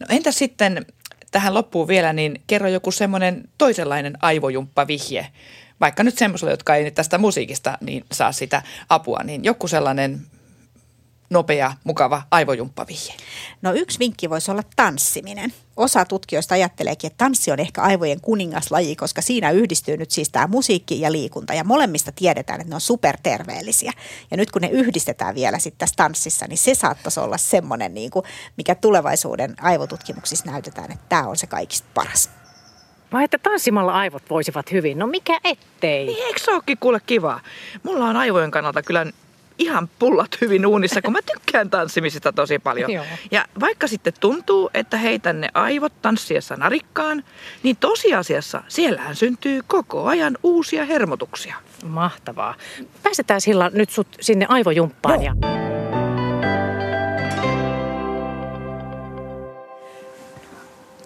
[0.00, 0.86] No entä sitten
[1.30, 5.26] tähän loppuun vielä, niin kerro joku semmoinen toisenlainen aivojumppavihje.
[5.80, 10.20] Vaikka nyt semmoiselle, jotka ei tästä musiikista niin saa sitä apua, niin joku sellainen
[11.30, 13.14] nopea, mukava aivojumppavihje?
[13.62, 15.52] No yksi vinkki voisi olla tanssiminen.
[15.76, 20.46] Osa tutkijoista ajatteleekin, että tanssi on ehkä aivojen kuningaslaji, koska siinä yhdistyy nyt siis tämä
[20.46, 21.54] musiikki ja liikunta.
[21.54, 23.92] Ja molemmista tiedetään, että ne on superterveellisiä.
[24.30, 28.10] Ja nyt kun ne yhdistetään vielä sitten tässä tanssissa, niin se saattaisi olla semmoinen, niin
[28.10, 28.24] kuin,
[28.56, 32.30] mikä tulevaisuuden aivotutkimuksissa näytetään, että tämä on se kaikista paras.
[33.12, 34.98] Vai että tanssimalla aivot voisivat hyvin?
[34.98, 36.06] No mikä ettei?
[36.06, 37.40] Niin, eikö se olekin kuule kivaa?
[37.82, 39.06] Mulla on aivojen kannalta kyllä
[39.58, 42.92] ihan pullat hyvin uunissa, kun mä tykkään tanssimisesta tosi paljon.
[42.92, 43.04] Joo.
[43.30, 47.24] Ja vaikka sitten tuntuu, että heitän ne aivot tanssiessa narikkaan,
[47.62, 51.56] niin tosiasiassa siellähän syntyy koko ajan uusia hermotuksia.
[51.84, 52.54] Mahtavaa.
[53.02, 55.22] Päästetään sillä nyt sut sinne aivojumppaan.
[55.22, 55.34] Ja...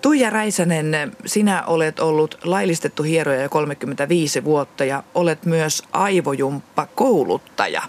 [0.03, 7.83] Tuija Räisänen, sinä olet ollut laillistettu hieroja jo 35 vuotta ja olet myös aivojumppa-kouluttaja.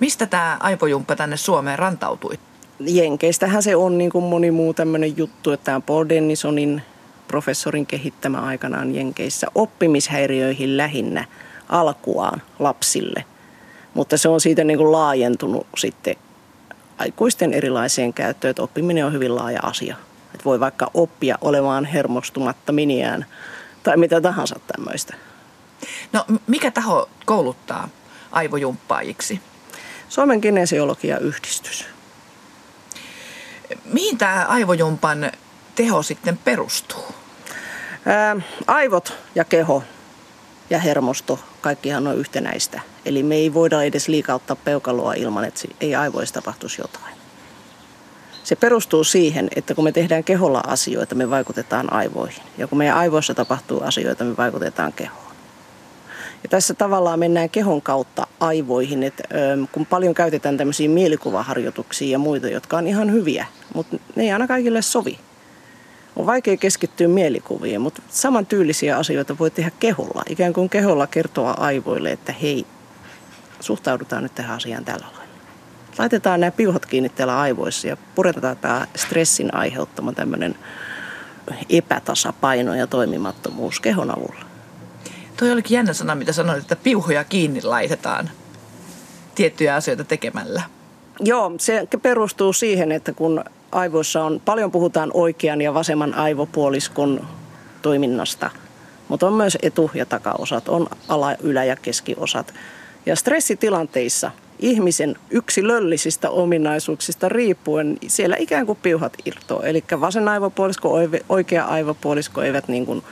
[0.00, 2.38] Mistä tämä aivojumppa tänne Suomeen rantautui?
[2.80, 6.82] Jenkeistähän se on niin kuin moni muu tämmöinen juttu, että tämä Paul Dennisonin
[7.28, 11.24] professorin kehittämä aikanaan Jenkeissä oppimishäiriöihin lähinnä
[11.68, 13.24] alkuaan lapsille.
[13.94, 16.16] Mutta se on siitä niin kuin laajentunut sitten
[16.98, 19.96] aikuisten erilaiseen käyttöön, että oppiminen on hyvin laaja asia.
[20.34, 23.26] Että voi vaikka oppia olemaan hermostumatta miniään
[23.82, 25.14] tai mitä tahansa tämmöistä.
[26.12, 27.88] No mikä taho kouluttaa
[28.32, 29.40] aivojumppaajiksi?
[30.08, 31.86] Suomen kinesiologia-yhdistys.
[33.84, 35.32] Mihin tämä aivojumpan
[35.74, 37.04] teho sitten perustuu?
[38.06, 39.82] Ää, aivot ja keho
[40.70, 42.80] ja hermosto, kaikkihan on yhtenäistä.
[43.06, 47.23] Eli me ei voida edes liikauttaa peukaloa ilman, että ei aivoissa tapahtuisi jotain.
[48.44, 52.42] Se perustuu siihen, että kun me tehdään keholla asioita, me vaikutetaan aivoihin.
[52.58, 55.34] Ja kun meidän aivoissa tapahtuu asioita, me vaikutetaan kehoon.
[56.42, 59.22] Ja tässä tavallaan mennään kehon kautta aivoihin, että
[59.72, 64.46] kun paljon käytetään tämmöisiä mielikuvaharjoituksia ja muita, jotka on ihan hyviä, mutta ne ei aina
[64.46, 65.18] kaikille sovi.
[66.16, 70.22] On vaikea keskittyä mielikuviin, mutta samantyylisiä asioita voi tehdä keholla.
[70.28, 72.66] Ikään kuin keholla kertoa aivoille, että hei,
[73.60, 75.23] suhtaudutaan nyt tähän asiaan tällä lailla.
[75.98, 80.54] Laitetaan nämä piuhat kiinni täällä aivoissa ja puretaan tämä stressin aiheuttama tämmöinen
[81.70, 84.44] epätasapaino ja toimimattomuus kehon avulla.
[85.36, 88.30] Toi olikin jännä sana, mitä sanoit, että piuhoja kiinni laitetaan
[89.34, 90.62] tiettyjä asioita tekemällä.
[91.20, 97.26] Joo, se perustuu siihen, että kun aivoissa on, paljon puhutaan oikean ja vasemman aivopuoliskon
[97.82, 98.50] toiminnasta,
[99.08, 102.54] mutta on myös etu- ja takaosat, on ala-, ylä- ja keskiosat.
[103.06, 109.66] Ja stressitilanteissa ihmisen yksilöllisistä ominaisuuksista riippuen siellä ikään kuin piuhat irtoaa.
[109.66, 113.02] Eli vasen aivopuolisko, oikea aivopuolisko eivät niin kuin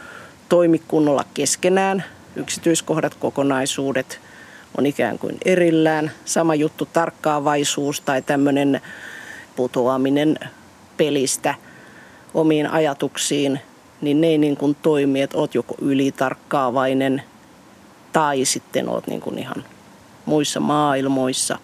[0.48, 2.04] toimi kunnolla keskenään.
[2.36, 4.20] Yksityiskohdat, kokonaisuudet
[4.78, 6.10] on ikään kuin erillään.
[6.24, 8.80] Sama juttu tarkkaavaisuus tai tämmöinen
[9.56, 10.38] putoaminen
[10.96, 11.54] pelistä
[12.34, 13.60] omiin ajatuksiin,
[14.00, 17.22] niin ne ei niin kuin toimi, että oot joko ylitarkkaavainen
[18.12, 19.64] tai sitten oot niin kuin ihan
[20.26, 21.58] muissa maailmoissa.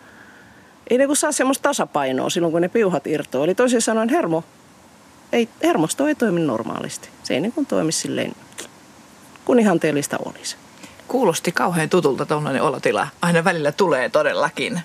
[0.91, 3.45] Ei ne kun saa semmoista tasapainoa silloin, kun ne piuhat irtoaa.
[3.45, 4.45] Eli toisin sanoen hermo,
[5.33, 7.09] ei, hermosto ei toimi normaalisti.
[7.23, 8.35] Se ei niin kuin toimi silleen
[9.49, 10.57] kun ihanteellista olisi.
[11.09, 13.09] Kuulosti kauhean tutulta tuollainen olotila.
[13.23, 14.81] Aina välillä tulee todellakin.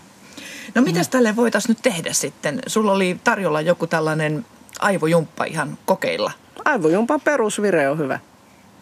[0.75, 2.59] No mitäs tälle voitaisiin nyt tehdä sitten?
[2.67, 4.45] Sulla oli tarjolla joku tällainen
[4.79, 6.31] aivojumppa ihan kokeilla.
[6.65, 8.19] Aivojumpan perusvire on hyvä.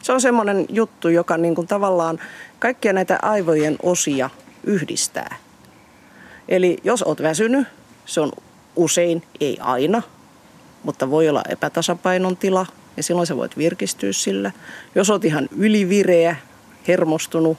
[0.04, 2.20] Se on semmoinen juttu, joka niin kuin tavallaan
[2.60, 4.30] kaikkia näitä aivojen osia
[4.64, 5.36] yhdistää.
[6.48, 7.68] Eli jos oot väsynyt,
[8.06, 8.32] se on
[8.76, 10.02] usein, ei aina,
[10.84, 12.66] mutta voi olla epätasapainon tila,
[12.98, 14.52] ja silloin sä voit virkistyä sillä.
[14.96, 16.36] Jos oot ihan ylivireä,
[16.88, 17.58] hermostunut,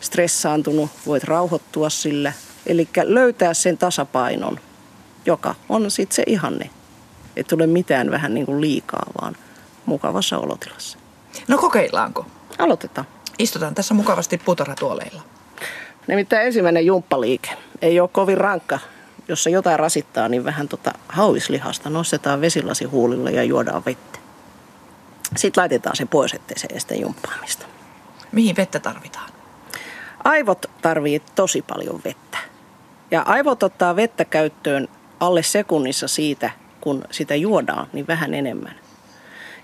[0.00, 2.32] stressaantunut, voit rauhoittua sillä.
[2.66, 4.60] Eli löytää sen tasapainon,
[5.26, 6.70] joka on sitten se ihanne.
[7.36, 9.36] Ei tule mitään vähän niin kuin liikaa, vaan
[9.86, 10.98] mukavassa olotilassa.
[11.48, 12.26] No kokeillaanko?
[12.58, 13.06] Aloitetaan.
[13.38, 15.22] Istutaan tässä mukavasti puutarhatuoleilla.
[16.06, 17.50] Nimittäin ensimmäinen jumppaliike
[17.82, 18.78] ei ole kovin rankka.
[19.28, 24.18] Jos se jotain rasittaa, niin vähän tota hauislihasta nostetaan vesilasi huulille ja juodaan vettä.
[25.36, 27.66] Sitten laitetaan se pois, ettei se estä jumppaamista.
[28.32, 29.30] Mihin vettä tarvitaan?
[30.24, 32.38] Aivot tarvii tosi paljon vettä.
[33.10, 34.88] Ja aivot ottaa vettä käyttöön
[35.20, 38.74] alle sekunnissa siitä, kun sitä juodaan, niin vähän enemmän.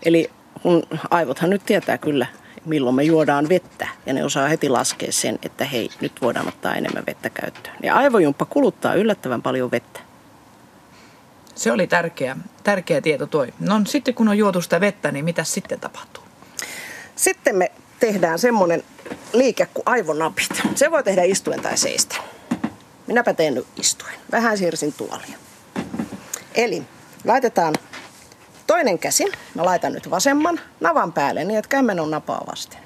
[0.03, 0.31] Eli
[0.63, 2.27] kun aivothan nyt tietää kyllä,
[2.65, 3.89] milloin me juodaan vettä.
[4.07, 7.77] Ja ne osaa heti laskea sen, että hei, nyt voidaan ottaa enemmän vettä käyttöön.
[7.83, 10.01] Ja aivojumppa kuluttaa yllättävän paljon vettä.
[11.55, 13.55] Se oli tärkeä, tärkeä tieto toi.
[13.61, 16.23] No sitten kun on juotu sitä vettä, niin mitä sitten tapahtuu?
[17.17, 18.83] Sitten me tehdään semmoinen
[19.33, 20.63] liike kuin aivonapit.
[20.75, 22.17] Se voi tehdä istuen tai seistä.
[23.07, 24.15] Minäpä teen nyt istuen.
[24.33, 25.39] Vähän siirsin tuolia.
[26.55, 26.83] Eli
[27.25, 27.75] laitetaan
[28.69, 29.33] toinen käsi.
[29.55, 32.81] Mä laitan nyt vasemman navan päälle niin, että kämmen on napaa vasten.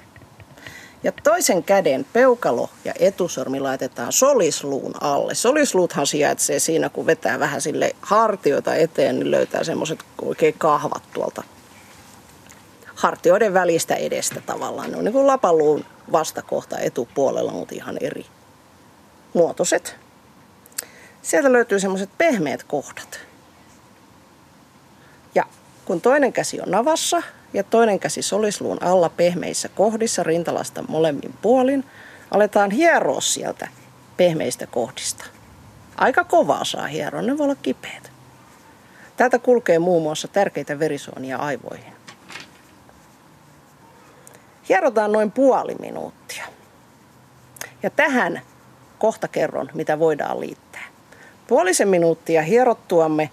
[1.02, 5.34] Ja toisen käden peukalo ja etusormi laitetaan solisluun alle.
[5.34, 11.42] Solisluuthan sijaitsee siinä, kun vetää vähän sille hartioita eteen, niin löytää semmoiset oikein kahvat tuolta
[12.94, 14.90] hartioiden välistä edestä tavallaan.
[14.90, 18.26] Ne on niin kuin lapaluun vastakohta etupuolella, mutta ihan eri
[19.34, 19.96] muotoiset.
[21.22, 23.31] Sieltä löytyy semmoiset pehmeät kohdat.
[25.84, 31.84] Kun toinen käsi on navassa ja toinen käsi solisluun alla pehmeissä kohdissa rintalasta molemmin puolin,
[32.30, 33.68] aletaan hieroa sieltä
[34.16, 35.24] pehmeistä kohdista.
[35.96, 38.12] Aika kovaa saa hieroa, ne voi olla kipeät.
[39.16, 41.92] Täältä kulkee muun muassa tärkeitä verisuonia aivoihin.
[44.68, 46.44] Hierotaan noin puoli minuuttia.
[47.82, 48.40] Ja tähän
[48.98, 50.84] kohta kerron, mitä voidaan liittää.
[51.46, 53.30] Puolisen minuuttia hierottuamme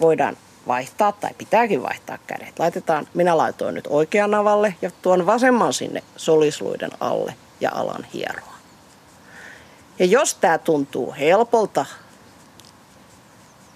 [0.00, 0.36] voidaan
[0.68, 2.58] vaihtaa tai pitääkin vaihtaa kädet.
[2.58, 8.54] Laitetaan, minä laitoin nyt oikean navalle ja tuon vasemman sinne solisluiden alle ja alan hieroa.
[9.98, 11.86] Ja jos tämä tuntuu helpolta,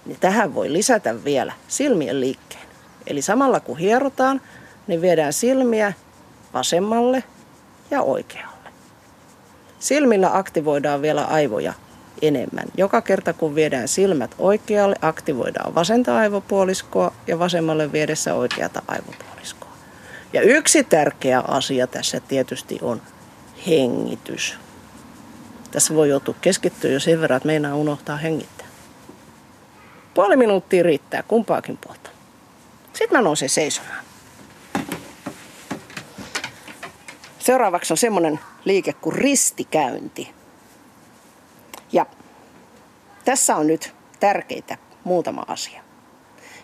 [0.06, 2.66] niin tähän voi lisätä vielä silmien liikkeen.
[3.06, 4.40] Eli samalla kun hierotaan,
[4.86, 5.92] niin viedään silmiä
[6.54, 7.24] vasemmalle
[7.90, 8.70] ja oikealle.
[9.78, 11.72] Silmillä aktivoidaan vielä aivoja
[12.22, 12.64] enemmän.
[12.76, 19.72] Joka kerta kun viedään silmät oikealle, aktivoidaan vasenta aivopuoliskoa ja vasemmalle viedessä oikeata aivopuoliskoa.
[20.32, 23.02] Ja yksi tärkeä asia tässä tietysti on
[23.66, 24.56] hengitys.
[25.70, 28.66] Tässä voi joutua keskittyä jo sen verran, että meinaa unohtaa hengittää.
[30.14, 32.10] Puoli minuuttia riittää kumpaakin puolta.
[32.92, 34.04] Sitten mä nousen seisomaan.
[37.38, 40.34] Seuraavaksi on semmoinen liike kuin ristikäynti.
[43.24, 45.82] Tässä on nyt tärkeitä muutama asia.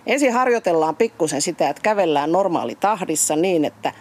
[0.06, 3.92] Ensin harjoitellaan pikkusen sitä, että kävellään normaali tahdissa niin, että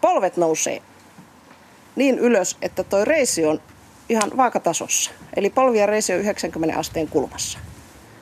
[0.00, 0.82] polvet nousee
[1.96, 3.60] niin ylös, että toi reisi on
[4.08, 5.10] ihan vaakatasossa.
[5.36, 7.58] Eli polvi ja reisi on 90 asteen kulmassa.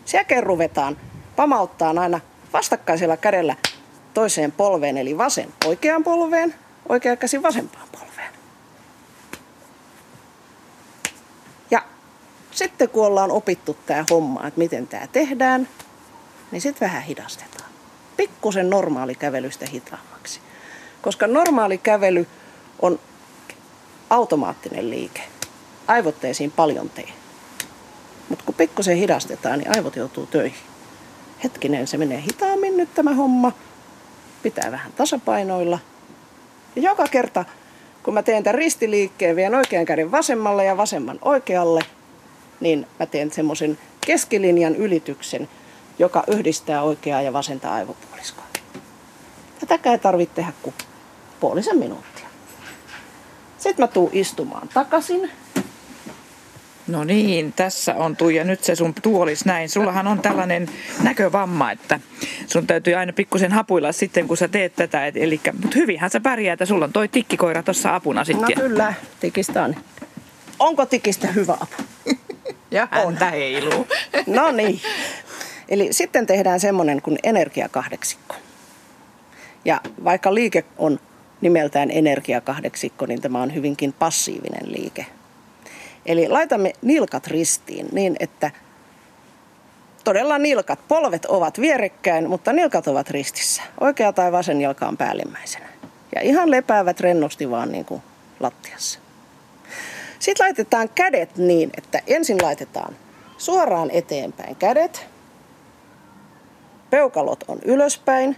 [0.04, 0.96] Sen jälkeen ruvetaan
[1.36, 2.20] pamauttaa aina
[2.52, 3.56] vastakkaisella kädellä
[4.14, 6.54] toiseen polveen, eli vasen oikeaan polveen,
[6.88, 8.32] oikea käsi vasempaan polveen.
[11.70, 11.82] Ja
[12.54, 15.68] sitten kun ollaan opittu tämä homma, että miten tämä tehdään,
[16.50, 17.70] niin sitten vähän hidastetaan.
[18.16, 20.40] Pikkusen normaali kävelystä hitaammaksi.
[21.02, 22.26] Koska normaali kävely
[22.82, 22.98] on
[24.10, 25.22] automaattinen liike.
[25.86, 27.08] Aivot ei siinä paljon tee.
[28.28, 30.58] Mutta kun pikkusen hidastetaan, niin aivot joutuu töihin.
[31.44, 33.52] Hetkinen, se menee hitaammin nyt tämä homma.
[34.42, 35.78] Pitää vähän tasapainoilla–
[36.76, 37.44] ja joka kerta,
[38.02, 41.80] kun mä teen tämän ristiliikkeen, vien oikean käden vasemmalle ja vasemman oikealle,
[42.60, 45.48] niin mä teen semmoisen keskilinjan ylityksen,
[45.98, 48.44] joka yhdistää oikeaa ja vasenta aivopuoliskoa.
[49.60, 50.74] Tätäkään ei tarvitse tehdä kuin
[51.40, 52.26] puolisen minuuttia.
[53.58, 55.30] Sitten mä tuun istumaan takaisin
[56.86, 59.68] No niin, tässä on Tuija nyt se sun tuolis näin.
[59.68, 60.68] Sullahan on tällainen
[61.02, 62.00] näkövamma, että
[62.46, 65.06] sun täytyy aina pikkusen hapuilla sitten, kun sä teet tätä.
[65.06, 68.56] Eli, mutta hyvinhän sä pärjää, että sulla on toi tikkikoira tuossa apuna sitten.
[68.56, 69.76] No kyllä, tikistä on.
[70.58, 71.82] Onko tikistä hyvä apu?
[72.74, 73.86] Ja häntä heiluu.
[74.26, 74.80] no niin.
[75.68, 78.34] Eli sitten tehdään semmoinen kuin energiakahdeksikko.
[79.64, 81.00] Ja vaikka liike on
[81.40, 85.06] nimeltään energiakahdeksikko, niin tämä on hyvinkin passiivinen liike.
[86.06, 88.50] Eli laitamme nilkat ristiin niin, että
[90.04, 93.62] todella nilkat, polvet ovat vierekkäin, mutta nilkat ovat ristissä.
[93.80, 95.66] Oikea tai vasen jalka on päällimmäisenä.
[96.14, 98.02] Ja ihan lepäävät rennosti vaan niin kuin
[98.40, 99.03] lattiassa.
[100.24, 102.96] Sitten laitetaan kädet niin, että ensin laitetaan
[103.38, 105.06] suoraan eteenpäin kädet.
[106.90, 108.36] Peukalot on ylöspäin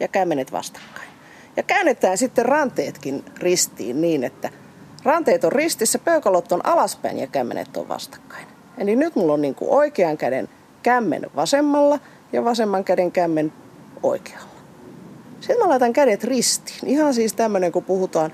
[0.00, 1.08] ja kämmenet vastakkain.
[1.56, 4.50] Ja käännetään sitten ranteetkin ristiin niin, että
[5.04, 8.46] Ranteet on ristissä, peukalot on alaspäin ja kämmenet on vastakkain.
[8.78, 10.48] Eli nyt mulla on niin kuin oikean käden
[10.82, 11.98] kämmen vasemmalla
[12.32, 13.52] ja vasemman käden kämmen
[14.02, 14.48] oikealla.
[15.40, 16.88] Sitten mä laitan kädet ristiin.
[16.88, 18.32] Ihan siis tämmöinen, kun puhutaan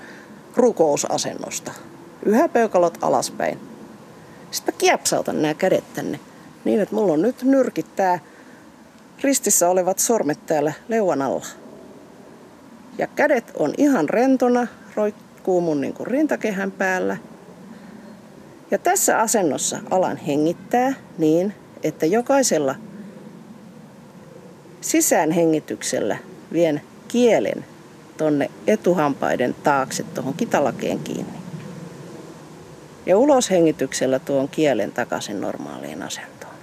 [0.55, 1.71] rukousasennosta.
[2.25, 3.59] Yhä peukalot alaspäin.
[4.51, 6.19] Sitten mä kiepsautan nämä kädet tänne
[6.65, 8.19] niin, että mulla on nyt nyrkittää
[9.21, 11.45] ristissä olevat sormet täällä leuan alla.
[12.97, 17.17] Ja kädet on ihan rentona, roik- liikkuu mun niin kuin rintakehän päällä.
[18.71, 21.53] Ja tässä asennossa alan hengittää niin,
[21.83, 22.75] että jokaisella
[24.81, 26.17] sisään hengityksellä
[26.53, 27.65] vien kielen
[28.17, 31.44] tonne etuhampaiden taakse tuohon kitalakeen kiinni.
[33.05, 36.53] Ja uloshengityksellä tuon kielen takaisin normaaliin asentoon.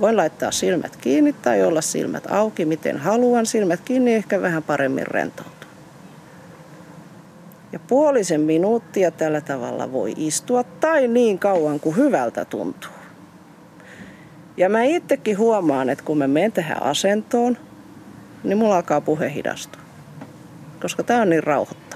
[0.00, 3.46] Voin laittaa silmät kiinni tai olla silmät auki, miten haluan.
[3.46, 5.70] Silmät kiinni ehkä vähän paremmin rentoutua.
[7.72, 12.90] Ja puolisen minuuttia tällä tavalla voi istua tai niin kauan kuin hyvältä tuntuu.
[14.56, 17.56] Ja mä itsekin huomaan, että kun mä menen tähän asentoon,
[18.44, 19.82] niin mulla alkaa puhe hidastua.
[20.82, 21.95] Koska tämä on niin rauhoittava.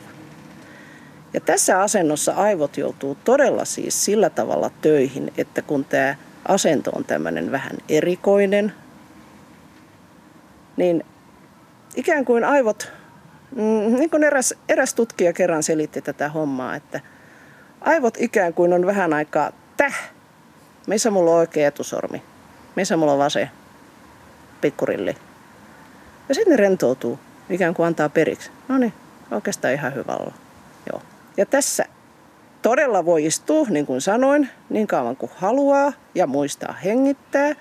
[1.34, 6.14] Ja tässä asennossa aivot joutuu todella siis sillä tavalla töihin, että kun tämä
[6.48, 8.72] asento on tämmöinen vähän erikoinen,
[10.76, 11.04] niin
[11.96, 12.92] ikään kuin aivot,
[13.56, 17.00] mm, niin kuin eräs, eräs tutkija kerran selitti tätä hommaa, että
[17.80, 20.10] aivot ikään kuin on vähän aikaa täh,
[20.86, 22.22] missä mulla on oikea etusormi,
[22.76, 23.50] missä mulla on vasen
[24.60, 25.16] pikkurilli.
[26.28, 27.18] Ja sitten ne rentoutuu,
[27.50, 28.50] ikään kuin antaa periksi.
[28.68, 28.92] No niin,
[29.30, 30.34] oikeastaan ihan hyvä olla.
[31.36, 31.84] Ja tässä
[32.62, 37.54] todella voi istua, niin kuin sanoin, niin kauan kuin haluaa ja muistaa hengittää.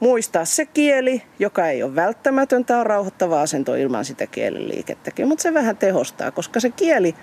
[0.00, 5.54] Muistaa se kieli, joka ei ole välttämätöntä, on rauhoittava asento ilman sitä kieliliikettäkin, mutta se
[5.54, 7.14] vähän tehostaa, koska se kieli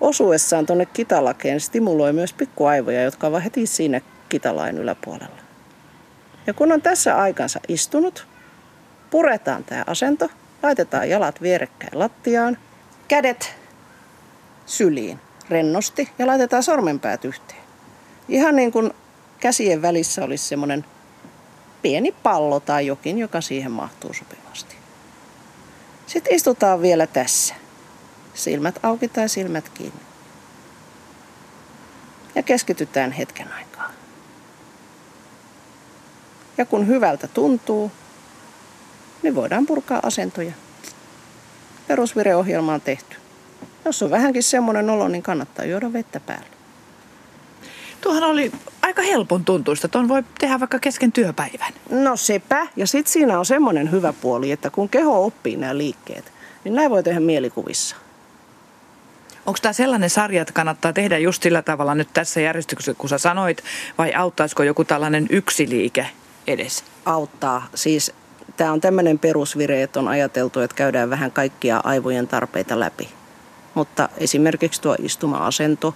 [0.00, 5.42] osuessaan tuonne kitalakeen stimuloi myös pikkuaivoja, jotka ovat heti siinä kitalain yläpuolella.
[6.46, 8.26] Ja kun on tässä aikansa istunut,
[9.10, 10.28] puretaan tämä asento,
[10.62, 12.58] laitetaan jalat vierekkäin lattiaan,
[13.08, 13.61] kädet
[14.66, 17.62] syliin rennosti ja laitetaan sormenpäät yhteen.
[18.28, 18.92] Ihan niin kuin
[19.40, 20.84] käsien välissä olisi semmoinen
[21.82, 24.76] pieni pallo tai jokin, joka siihen mahtuu sopivasti.
[26.06, 27.54] Sitten istutaan vielä tässä.
[28.34, 30.00] Silmät auki tai silmät kiinni.
[32.34, 33.90] Ja keskitytään hetken aikaa.
[36.58, 37.92] Ja kun hyvältä tuntuu,
[39.22, 40.52] niin voidaan purkaa asentoja.
[41.88, 43.21] Perusvireohjelma on tehty.
[43.84, 46.46] Jos on vähänkin semmoinen olo, niin kannattaa juoda vettä päälle.
[48.00, 48.52] Tuohan oli
[48.82, 49.88] aika helpon tuntuista.
[49.88, 51.72] Tuon voi tehdä vaikka kesken työpäivän.
[51.90, 52.66] No sepä.
[52.76, 56.32] Ja sitten siinä on semmoinen hyvä puoli, että kun keho oppii nämä liikkeet,
[56.64, 57.96] niin näin voi tehdä mielikuvissa.
[59.46, 63.18] Onko tämä sellainen sarja, että kannattaa tehdä just sillä tavalla nyt tässä järjestyksessä, kun sä
[63.18, 63.64] sanoit,
[63.98, 66.06] vai auttaisiko joku tällainen yksi liike
[66.46, 66.84] edes?
[67.04, 67.68] Auttaa.
[67.74, 68.12] Siis
[68.56, 73.08] tämä on tämmöinen perusvire, että on ajateltu, että käydään vähän kaikkia aivojen tarpeita läpi.
[73.74, 75.94] Mutta esimerkiksi tuo istuma-asento,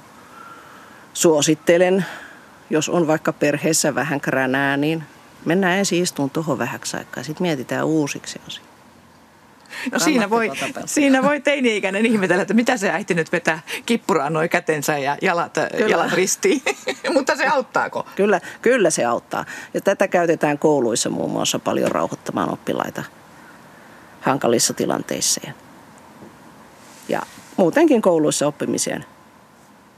[1.12, 2.06] suosittelen,
[2.70, 5.02] jos on vaikka perheessä vähän kränää, niin
[5.44, 7.24] mennään ensin istuun tuohon vähäksi aikaa.
[7.24, 8.64] Sitten mietitään uusiksi asia.
[9.92, 10.50] No siinä voi,
[10.86, 15.54] siinä voi teini-ikäinen ihmetellä, että mitä se äiti nyt vetää kippuraan noin kätensä ja jalat,
[15.88, 16.62] jalat ristiin.
[17.14, 18.06] Mutta se auttaako?
[18.16, 19.44] Kyllä, kyllä se auttaa.
[19.74, 23.02] Ja tätä käytetään kouluissa muun muassa paljon rauhoittamaan oppilaita
[24.20, 25.40] hankalissa tilanteissa.
[27.56, 29.04] Muutenkin kouluissa oppimiseen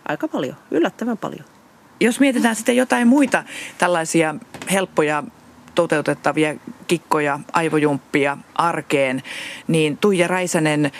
[0.08, 1.44] aika paljon, yllättävän paljon.
[2.00, 3.44] Jos mietitään sitten jotain muita
[3.78, 4.34] tällaisia
[4.70, 5.24] helppoja
[5.74, 6.54] toteutettavia
[6.86, 9.22] kikkoja, aivojumppia arkeen,
[9.68, 10.92] niin Tuija Räisänen,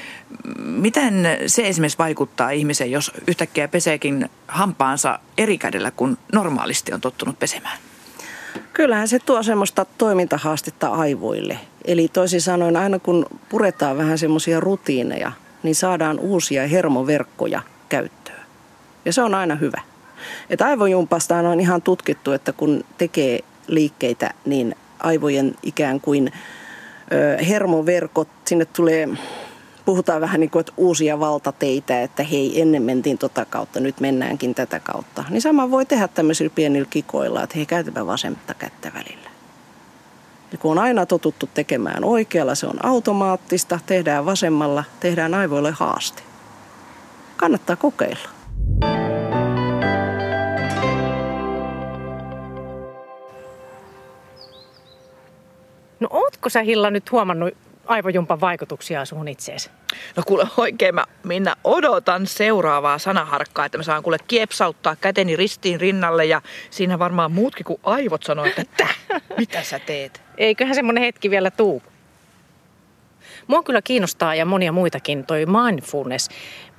[0.58, 7.38] miten se esimerkiksi vaikuttaa ihmiseen, jos yhtäkkiä peseekin hampaansa eri kädellä kuin normaalisti on tottunut
[7.38, 7.78] pesemään?
[8.72, 11.58] Kyllähän se tuo semmoista toimintahaastetta aivoille.
[11.84, 15.32] Eli toisin sanoen aina kun puretaan vähän semmoisia rutiineja,
[15.62, 18.42] niin saadaan uusia hermoverkkoja käyttöön.
[19.04, 19.80] Ja se on aina hyvä.
[20.50, 26.32] Että aivojumpasta on ihan tutkittu, että kun tekee liikkeitä, niin aivojen ikään kuin
[27.12, 29.08] ö, hermoverkot, sinne tulee,
[29.84, 34.54] puhutaan vähän niin kuin, että uusia valtateitä, että hei, ennen mentiin tota kautta, nyt mennäänkin
[34.54, 35.24] tätä kautta.
[35.30, 39.27] Niin sama voi tehdä tämmöisillä pienillä kikoilla, että hei, käytäpä vasenta kättä välillä.
[40.52, 46.22] Ja kun on aina totuttu tekemään oikealla, se on automaattista, tehdään vasemmalla, tehdään aivoille haaste.
[47.36, 48.28] Kannattaa kokeilla.
[56.00, 57.54] No ootko sä Hilla nyt huomannut
[57.88, 59.70] aivojumpan vaikutuksia sun itseesi?
[60.16, 65.80] No kuule oikein mä Minna odotan seuraavaa sanaharkkaa, että mä saan kuule kiepsauttaa käteni ristiin
[65.80, 68.96] rinnalle ja siinä varmaan muutkin kuin aivot sanoo, että täh,
[69.38, 70.22] mitä sä teet?
[70.36, 71.82] Eiköhän semmonen hetki vielä tuu.
[73.46, 76.28] Mua kyllä kiinnostaa ja monia muitakin toi mindfulness,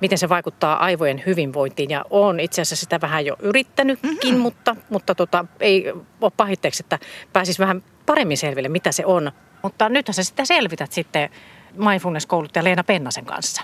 [0.00, 1.90] miten se vaikuttaa aivojen hyvinvointiin.
[1.90, 4.40] Ja olen itse asiassa sitä vähän jo yrittänytkin, mm-hmm.
[4.40, 6.98] mutta, mutta tota, ei ole pahitteeksi, että
[7.32, 9.32] pääsis vähän paremmin selville, mitä se on.
[9.62, 11.30] Mutta nythän sä sitä selvität sitten
[11.76, 13.62] mindfulness-kouluttaja Leena Pennasen kanssa.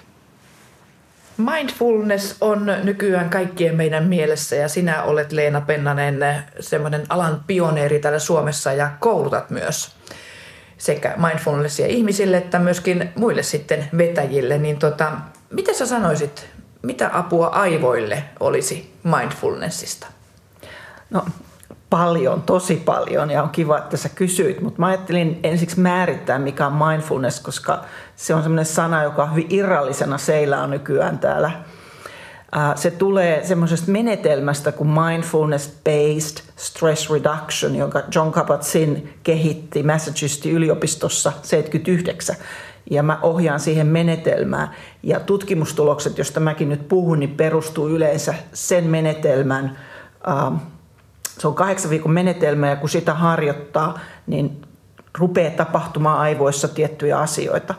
[1.37, 6.19] Mindfulness on nykyään kaikkien meidän mielessä ja sinä olet Leena Pennanen
[6.61, 9.97] semmoinen alan pioneeri täällä Suomessa ja koulutat myös.
[10.79, 15.13] sekä mindfulnessia ihmisille että myöskin muille sitten vetäjille, niin tota,
[15.51, 16.47] mitä sä sanoisit,
[16.83, 20.07] mitä apua aivoille olisi mindfulnessista?
[21.11, 21.25] No
[21.91, 26.67] paljon, tosi paljon ja on kiva, että sä kysyit, mutta mä ajattelin ensiksi määrittää, mikä
[26.67, 27.85] on mindfulness, koska
[28.17, 31.51] se on semmoinen sana, joka hyvin irrallisena seilaa nykyään täällä.
[32.75, 42.37] Se tulee semmoisesta menetelmästä kuin mindfulness-based stress reduction, jonka John Kabat-Zinn kehitti Massachusettsin yliopistossa 79.
[42.91, 44.71] Ja mä ohjaan siihen menetelmään.
[45.03, 49.79] Ja tutkimustulokset, joista mäkin nyt puhun, niin perustuu yleensä sen menetelmän
[51.39, 54.63] se on kahdeksan viikon menetelmä ja kun sitä harjoittaa, niin
[55.19, 57.75] rupeaa tapahtumaan aivoissa tiettyjä asioita.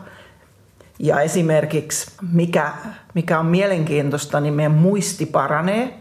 [0.98, 2.72] Ja esimerkiksi, mikä,
[3.14, 5.98] mikä on mielenkiintoista, niin meidän muisti paranee.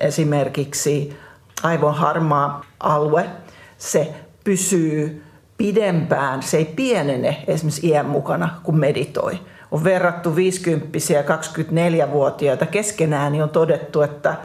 [0.00, 1.16] Esimerkiksi
[1.62, 3.30] aivon harmaa alue,
[3.78, 4.14] se
[4.44, 5.24] pysyy
[5.56, 9.38] pidempään, se ei pienene esimerkiksi iän mukana, kun meditoi.
[9.70, 14.36] On verrattu 50 ja 24-vuotiaita keskenään, niin on todettu, että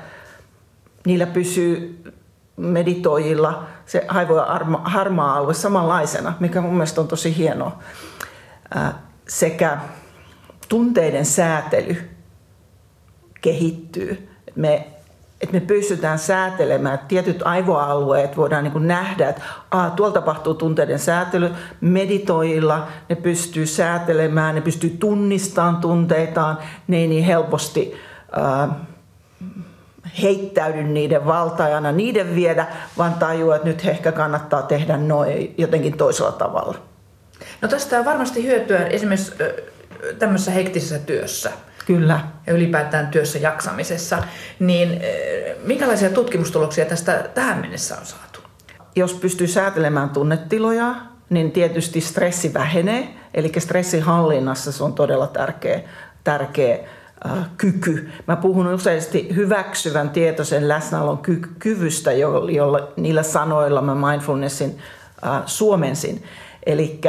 [1.10, 2.04] niillä pysyy
[2.58, 4.46] meditoijilla se aivojen
[4.84, 7.80] harmaa alue samanlaisena, mikä mun mielestä on tosi hienoa.
[9.28, 9.78] Sekä
[10.70, 12.10] tunteiden säätely
[13.42, 14.30] kehittyy.
[14.56, 14.88] Me,
[15.42, 19.42] että me pystytään säätelemään, että tietyt aivoalueet voidaan niin nähdä, että
[19.72, 21.52] aa, tuolla tapahtuu tunteiden säätely.
[21.82, 26.58] Meditoijilla ne pystyy säätelemään, ne pystyy tunnistamaan tunteitaan,
[26.88, 27.94] ne ei niin helposti
[28.32, 28.70] ää,
[30.22, 36.32] heittäydy niiden valtajana, niiden viedä, vaan tajua, että nyt ehkä kannattaa tehdä noin jotenkin toisella
[36.32, 36.76] tavalla.
[37.62, 39.34] No tästä on varmasti hyötyä esimerkiksi
[40.20, 41.52] tämmöisessä hektisessä työssä.
[41.86, 42.20] Kyllä.
[42.48, 44.24] Ja ylipäätään työssä jaksamisessa.
[44.60, 45.02] Niin
[45.64, 48.40] minkälaisia tutkimustuloksia tästä tähän mennessä on saatu?
[48.96, 50.96] Jos pystyy säätelemään tunnetiloja,
[51.30, 53.08] niin tietysti stressi vähenee.
[53.34, 55.82] Eli stressin hallinnassa se on todella tärkeä,
[56.24, 56.80] tärkeä
[57.58, 58.10] kyky.
[58.28, 64.78] Mä puhun useasti hyväksyvän tietoisen läsnäolon ky- kyvystä, jolla, jolla niillä sanoilla mä mindfulnessin
[65.28, 66.24] äh, suomensin.
[66.66, 67.00] Eli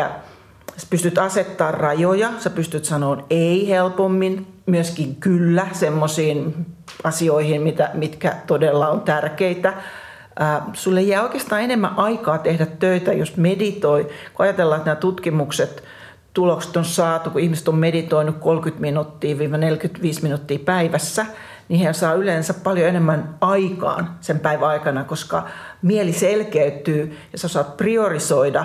[0.76, 6.66] sä pystyt asettaa rajoja, sä pystyt sanoa ei helpommin, myöskin kyllä semmoisiin
[7.04, 9.68] asioihin, mitä, mitkä todella on tärkeitä.
[9.68, 14.04] Äh, sulle jää oikeastaan enemmän aikaa tehdä töitä, jos meditoi.
[14.34, 15.82] Kun ajatellaan, että nämä tutkimukset–
[16.34, 21.26] tulokset on saatu, kun ihmiset on meditoinut 30 minuuttia 45 minuuttia päivässä,
[21.68, 25.46] niin he saa yleensä paljon enemmän aikaan sen päivän aikana, koska
[25.82, 28.64] mieli selkeytyy ja sä saat priorisoida,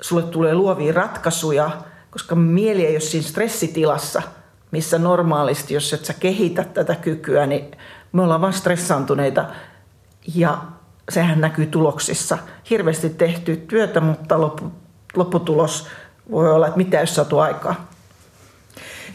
[0.00, 1.70] sulle tulee luovia ratkaisuja,
[2.10, 4.22] koska mieli ei ole siinä stressitilassa,
[4.70, 7.70] missä normaalisti, jos et sä kehitä tätä kykyä, niin
[8.12, 9.44] me ollaan vaan stressaantuneita
[10.34, 10.58] ja
[11.08, 12.38] sehän näkyy tuloksissa.
[12.70, 14.40] Hirveästi tehty työtä, mutta
[15.16, 15.86] lopputulos
[16.30, 17.88] voi olla, että mitä jos saatu aikaa.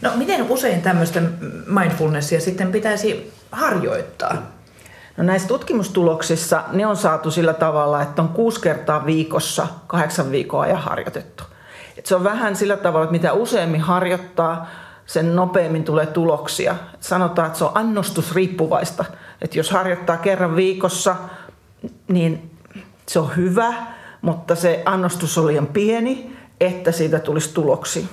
[0.02, 1.22] No miten usein tämmöistä
[1.66, 4.42] mindfulnessia sitten pitäisi harjoittaa?
[5.16, 10.62] No näissä tutkimustuloksissa ne on saatu sillä tavalla, että on kuusi kertaa viikossa kahdeksan viikkoa
[10.62, 11.44] ajan harjoitettu.
[11.96, 14.68] Et se on vähän sillä tavalla, että mitä useammin harjoittaa,
[15.06, 16.74] sen nopeammin tulee tuloksia.
[16.94, 19.04] Et sanotaan, että se on annostusriippuvaista.
[19.42, 21.16] Että jos harjoittaa kerran viikossa,
[22.08, 22.56] niin
[23.06, 23.74] se on hyvä,
[24.22, 28.06] mutta se annostus on liian pieni että siitä tulisi tuloksia.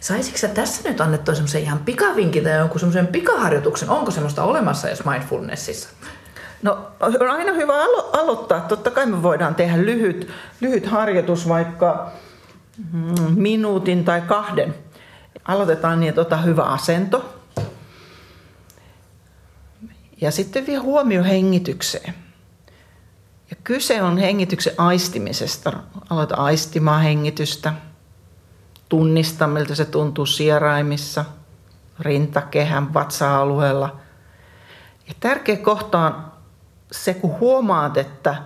[0.00, 3.90] Saisitko sä tässä nyt annettua semmoisen ihan pikavinkin tai jonkun semmoisen pikaharjoituksen?
[3.90, 5.88] Onko semmoista olemassa edes mindfulnessissa?
[6.62, 8.60] No on aina hyvä alo- aloittaa.
[8.60, 12.12] Totta kai me voidaan tehdä lyhyt, lyhyt harjoitus vaikka
[12.92, 14.74] mm, minuutin tai kahden.
[15.44, 17.34] Aloitetaan niin, että ota hyvä asento.
[20.20, 22.14] Ja sitten vie huomio hengitykseen.
[23.50, 25.72] Ja kyse on hengityksen aistimisesta.
[26.10, 27.72] Aloita aistimaan hengitystä.
[28.88, 31.24] Tunnista, miltä se tuntuu sieraimissa,
[32.00, 33.96] rintakehän, vatsa-alueella.
[35.08, 36.24] Ja tärkeä kohta on
[36.92, 38.36] se, kun huomaat, että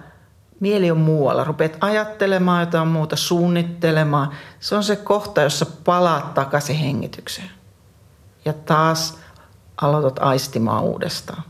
[0.61, 1.45] mieli on muualla.
[1.45, 4.31] Rupeat ajattelemaan jotain muuta, suunnittelemaan.
[4.61, 7.51] Se on se kohta, jossa palaat takaisin hengitykseen.
[8.45, 9.19] Ja taas
[9.81, 11.43] aloitat aistimaan uudestaan.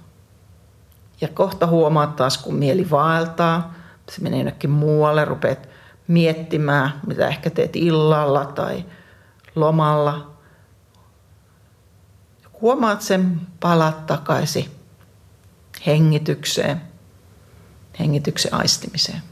[1.21, 3.75] Ja kohta huomaat taas, kun mieli vaeltaa,
[4.11, 5.69] se menee jonnekin muualle, rupeat
[6.07, 8.85] miettimään, mitä ehkä teet illalla tai
[9.55, 10.31] lomalla.
[12.61, 14.71] Huomaat sen, palat takaisin
[15.87, 16.81] hengitykseen,
[17.99, 19.23] hengityksen aistimiseen.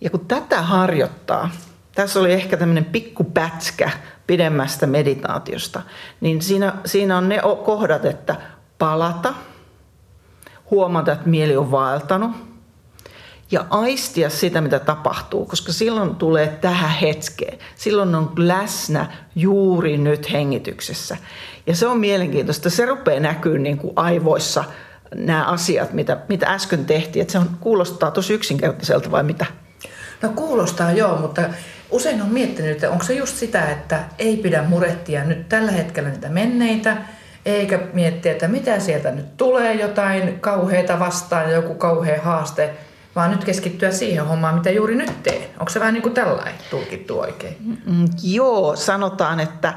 [0.00, 1.50] Ja kun tätä harjoittaa,
[1.94, 3.90] tässä oli ehkä tämmöinen pikku pätskä
[4.26, 5.82] pidemmästä meditaatiosta,
[6.20, 8.36] niin siinä, siinä on ne kohdat, että
[8.78, 9.34] palata–
[10.72, 12.30] huomata, että mieli on vaeltanut
[13.50, 17.58] ja aistia sitä, mitä tapahtuu, koska silloin tulee tähän hetkeen.
[17.76, 21.16] Silloin on läsnä juuri nyt hengityksessä.
[21.66, 22.70] Ja se on mielenkiintoista.
[22.70, 24.64] Se rupeaa näkyy niin kuin aivoissa
[25.14, 27.20] nämä asiat, mitä, mitä äsken tehtiin.
[27.20, 29.46] Että se on, kuulostaa tosi yksinkertaiselta vai mitä?
[30.22, 31.42] No kuulostaa joo, mutta
[31.90, 36.08] usein on miettinyt, että onko se just sitä, että ei pidä murehtia nyt tällä hetkellä
[36.08, 36.96] niitä menneitä,
[37.46, 42.70] eikä miettiä, että mitä sieltä nyt tulee jotain kauheita vastaan joku kauhea haaste,
[43.16, 45.42] vaan nyt keskittyä siihen hommaan, mitä juuri nyt teen.
[45.58, 47.56] Onko se vähän niin kuin tällainen tulkittu oikein?
[47.86, 49.74] Mm, joo, sanotaan, että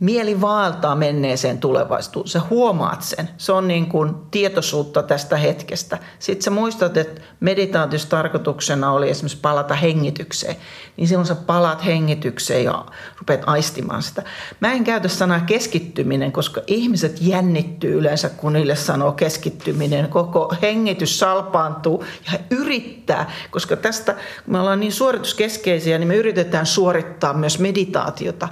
[0.00, 2.28] mieli vaeltaa menneeseen tulevaisuuteen.
[2.28, 3.28] Sä huomaat sen.
[3.36, 5.98] Se on niin kuin tietoisuutta tästä hetkestä.
[6.18, 10.56] Sitten sä muistat, että meditaatiossa tarkoituksena oli esimerkiksi palata hengitykseen.
[10.96, 12.84] Niin silloin sä palaat hengitykseen ja
[13.18, 14.22] rupeat aistimaan sitä.
[14.60, 20.08] Mä en käytä sanaa keskittyminen, koska ihmiset jännittyy yleensä, kun niille sanoo keskittyminen.
[20.08, 26.16] Koko hengitys salpaantuu ja he yrittää, koska tästä, kun me ollaan niin suorituskeskeisiä, niin me
[26.16, 28.48] yritetään suorittaa myös meditaatiota.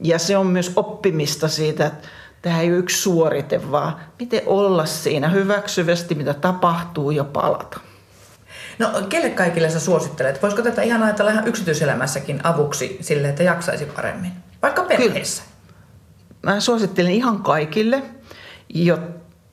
[0.00, 2.08] Ja se on myös oppimista siitä, että
[2.42, 7.80] tämä ei ole yksi suorite, vaan miten olla siinä hyväksyvästi, mitä tapahtuu ja palata.
[8.78, 10.42] No, kelle kaikille sä suosittelet?
[10.42, 14.32] Voisiko tätä ihan ajatella ihan yksityiselämässäkin avuksi sille, että jaksaisi paremmin?
[14.62, 15.42] Vaikka perheessä.
[15.42, 16.54] Kyllä.
[16.54, 18.02] Mä suosittelen ihan kaikille,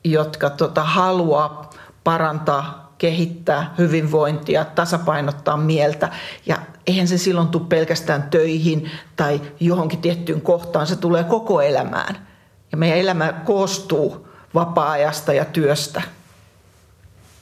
[0.04, 1.70] jotka tota, haluaa
[2.04, 6.10] parantaa, kehittää hyvinvointia, tasapainottaa mieltä
[6.46, 12.28] ja eihän se silloin tule pelkästään töihin tai johonkin tiettyyn kohtaan, se tulee koko elämään.
[12.72, 16.02] Ja meidän elämä koostuu vapaa-ajasta ja työstä.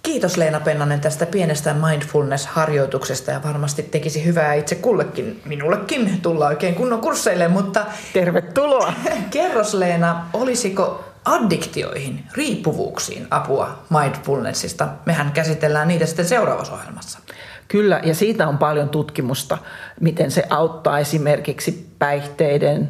[0.03, 6.76] Kiitos Leena Pennanen tästä pienestä mindfulness-harjoituksesta ja varmasti tekisi hyvää itse kullekin, minullekin tulla oikein
[6.76, 7.86] kunnon kursseille, mutta...
[8.14, 8.93] Tervetuloa!
[9.32, 14.88] Kerros Leena, olisiko addiktioihin, riippuvuuksiin apua mindfulnessista?
[15.05, 17.19] Mehän käsitellään niitä sitten seuraavassa ohjelmassa.
[17.67, 19.57] Kyllä, ja siitä on paljon tutkimusta,
[19.99, 22.89] miten se auttaa esimerkiksi päihteiden,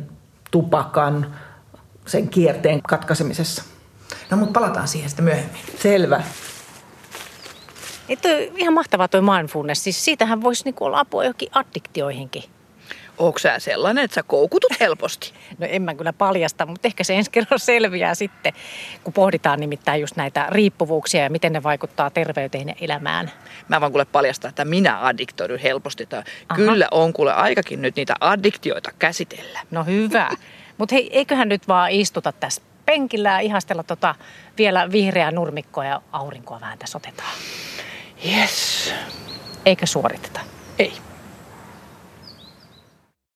[0.52, 1.36] tupakan,
[2.06, 3.64] sen kierteen katkaisemisessa.
[4.30, 5.62] No mutta palataan siihen sitten myöhemmin.
[5.80, 6.24] Selvä.
[8.10, 9.84] Että ihan mahtavaa toi mindfulness.
[9.84, 12.44] Siis siitähän voisi niinku olla apua johonkin addiktioihinkin.
[13.22, 15.34] Onko sä sellainen, että sä koukutut helposti?
[15.60, 18.54] No en mä kyllä paljasta, mutta ehkä se ensi kerran selviää sitten,
[19.04, 23.32] kun pohditaan nimittäin just näitä riippuvuuksia ja miten ne vaikuttaa terveyteen ja elämään.
[23.68, 26.08] Mä vaan kuule paljastaa, että minä addiktoidun helposti.
[26.56, 29.60] Kyllä on kuule aikakin nyt niitä addiktioita käsitellä.
[29.72, 30.30] No hyvä.
[30.78, 34.16] Mutta hei, eiköhän nyt vaan istuta tässä penkillä ja ihastella tota
[34.58, 37.34] vielä vihreää nurmikkoa ja aurinkoa vähän tässä otetaan.
[38.26, 38.94] Yes.
[39.66, 40.40] Eikä suoriteta.
[40.80, 41.11] Ei.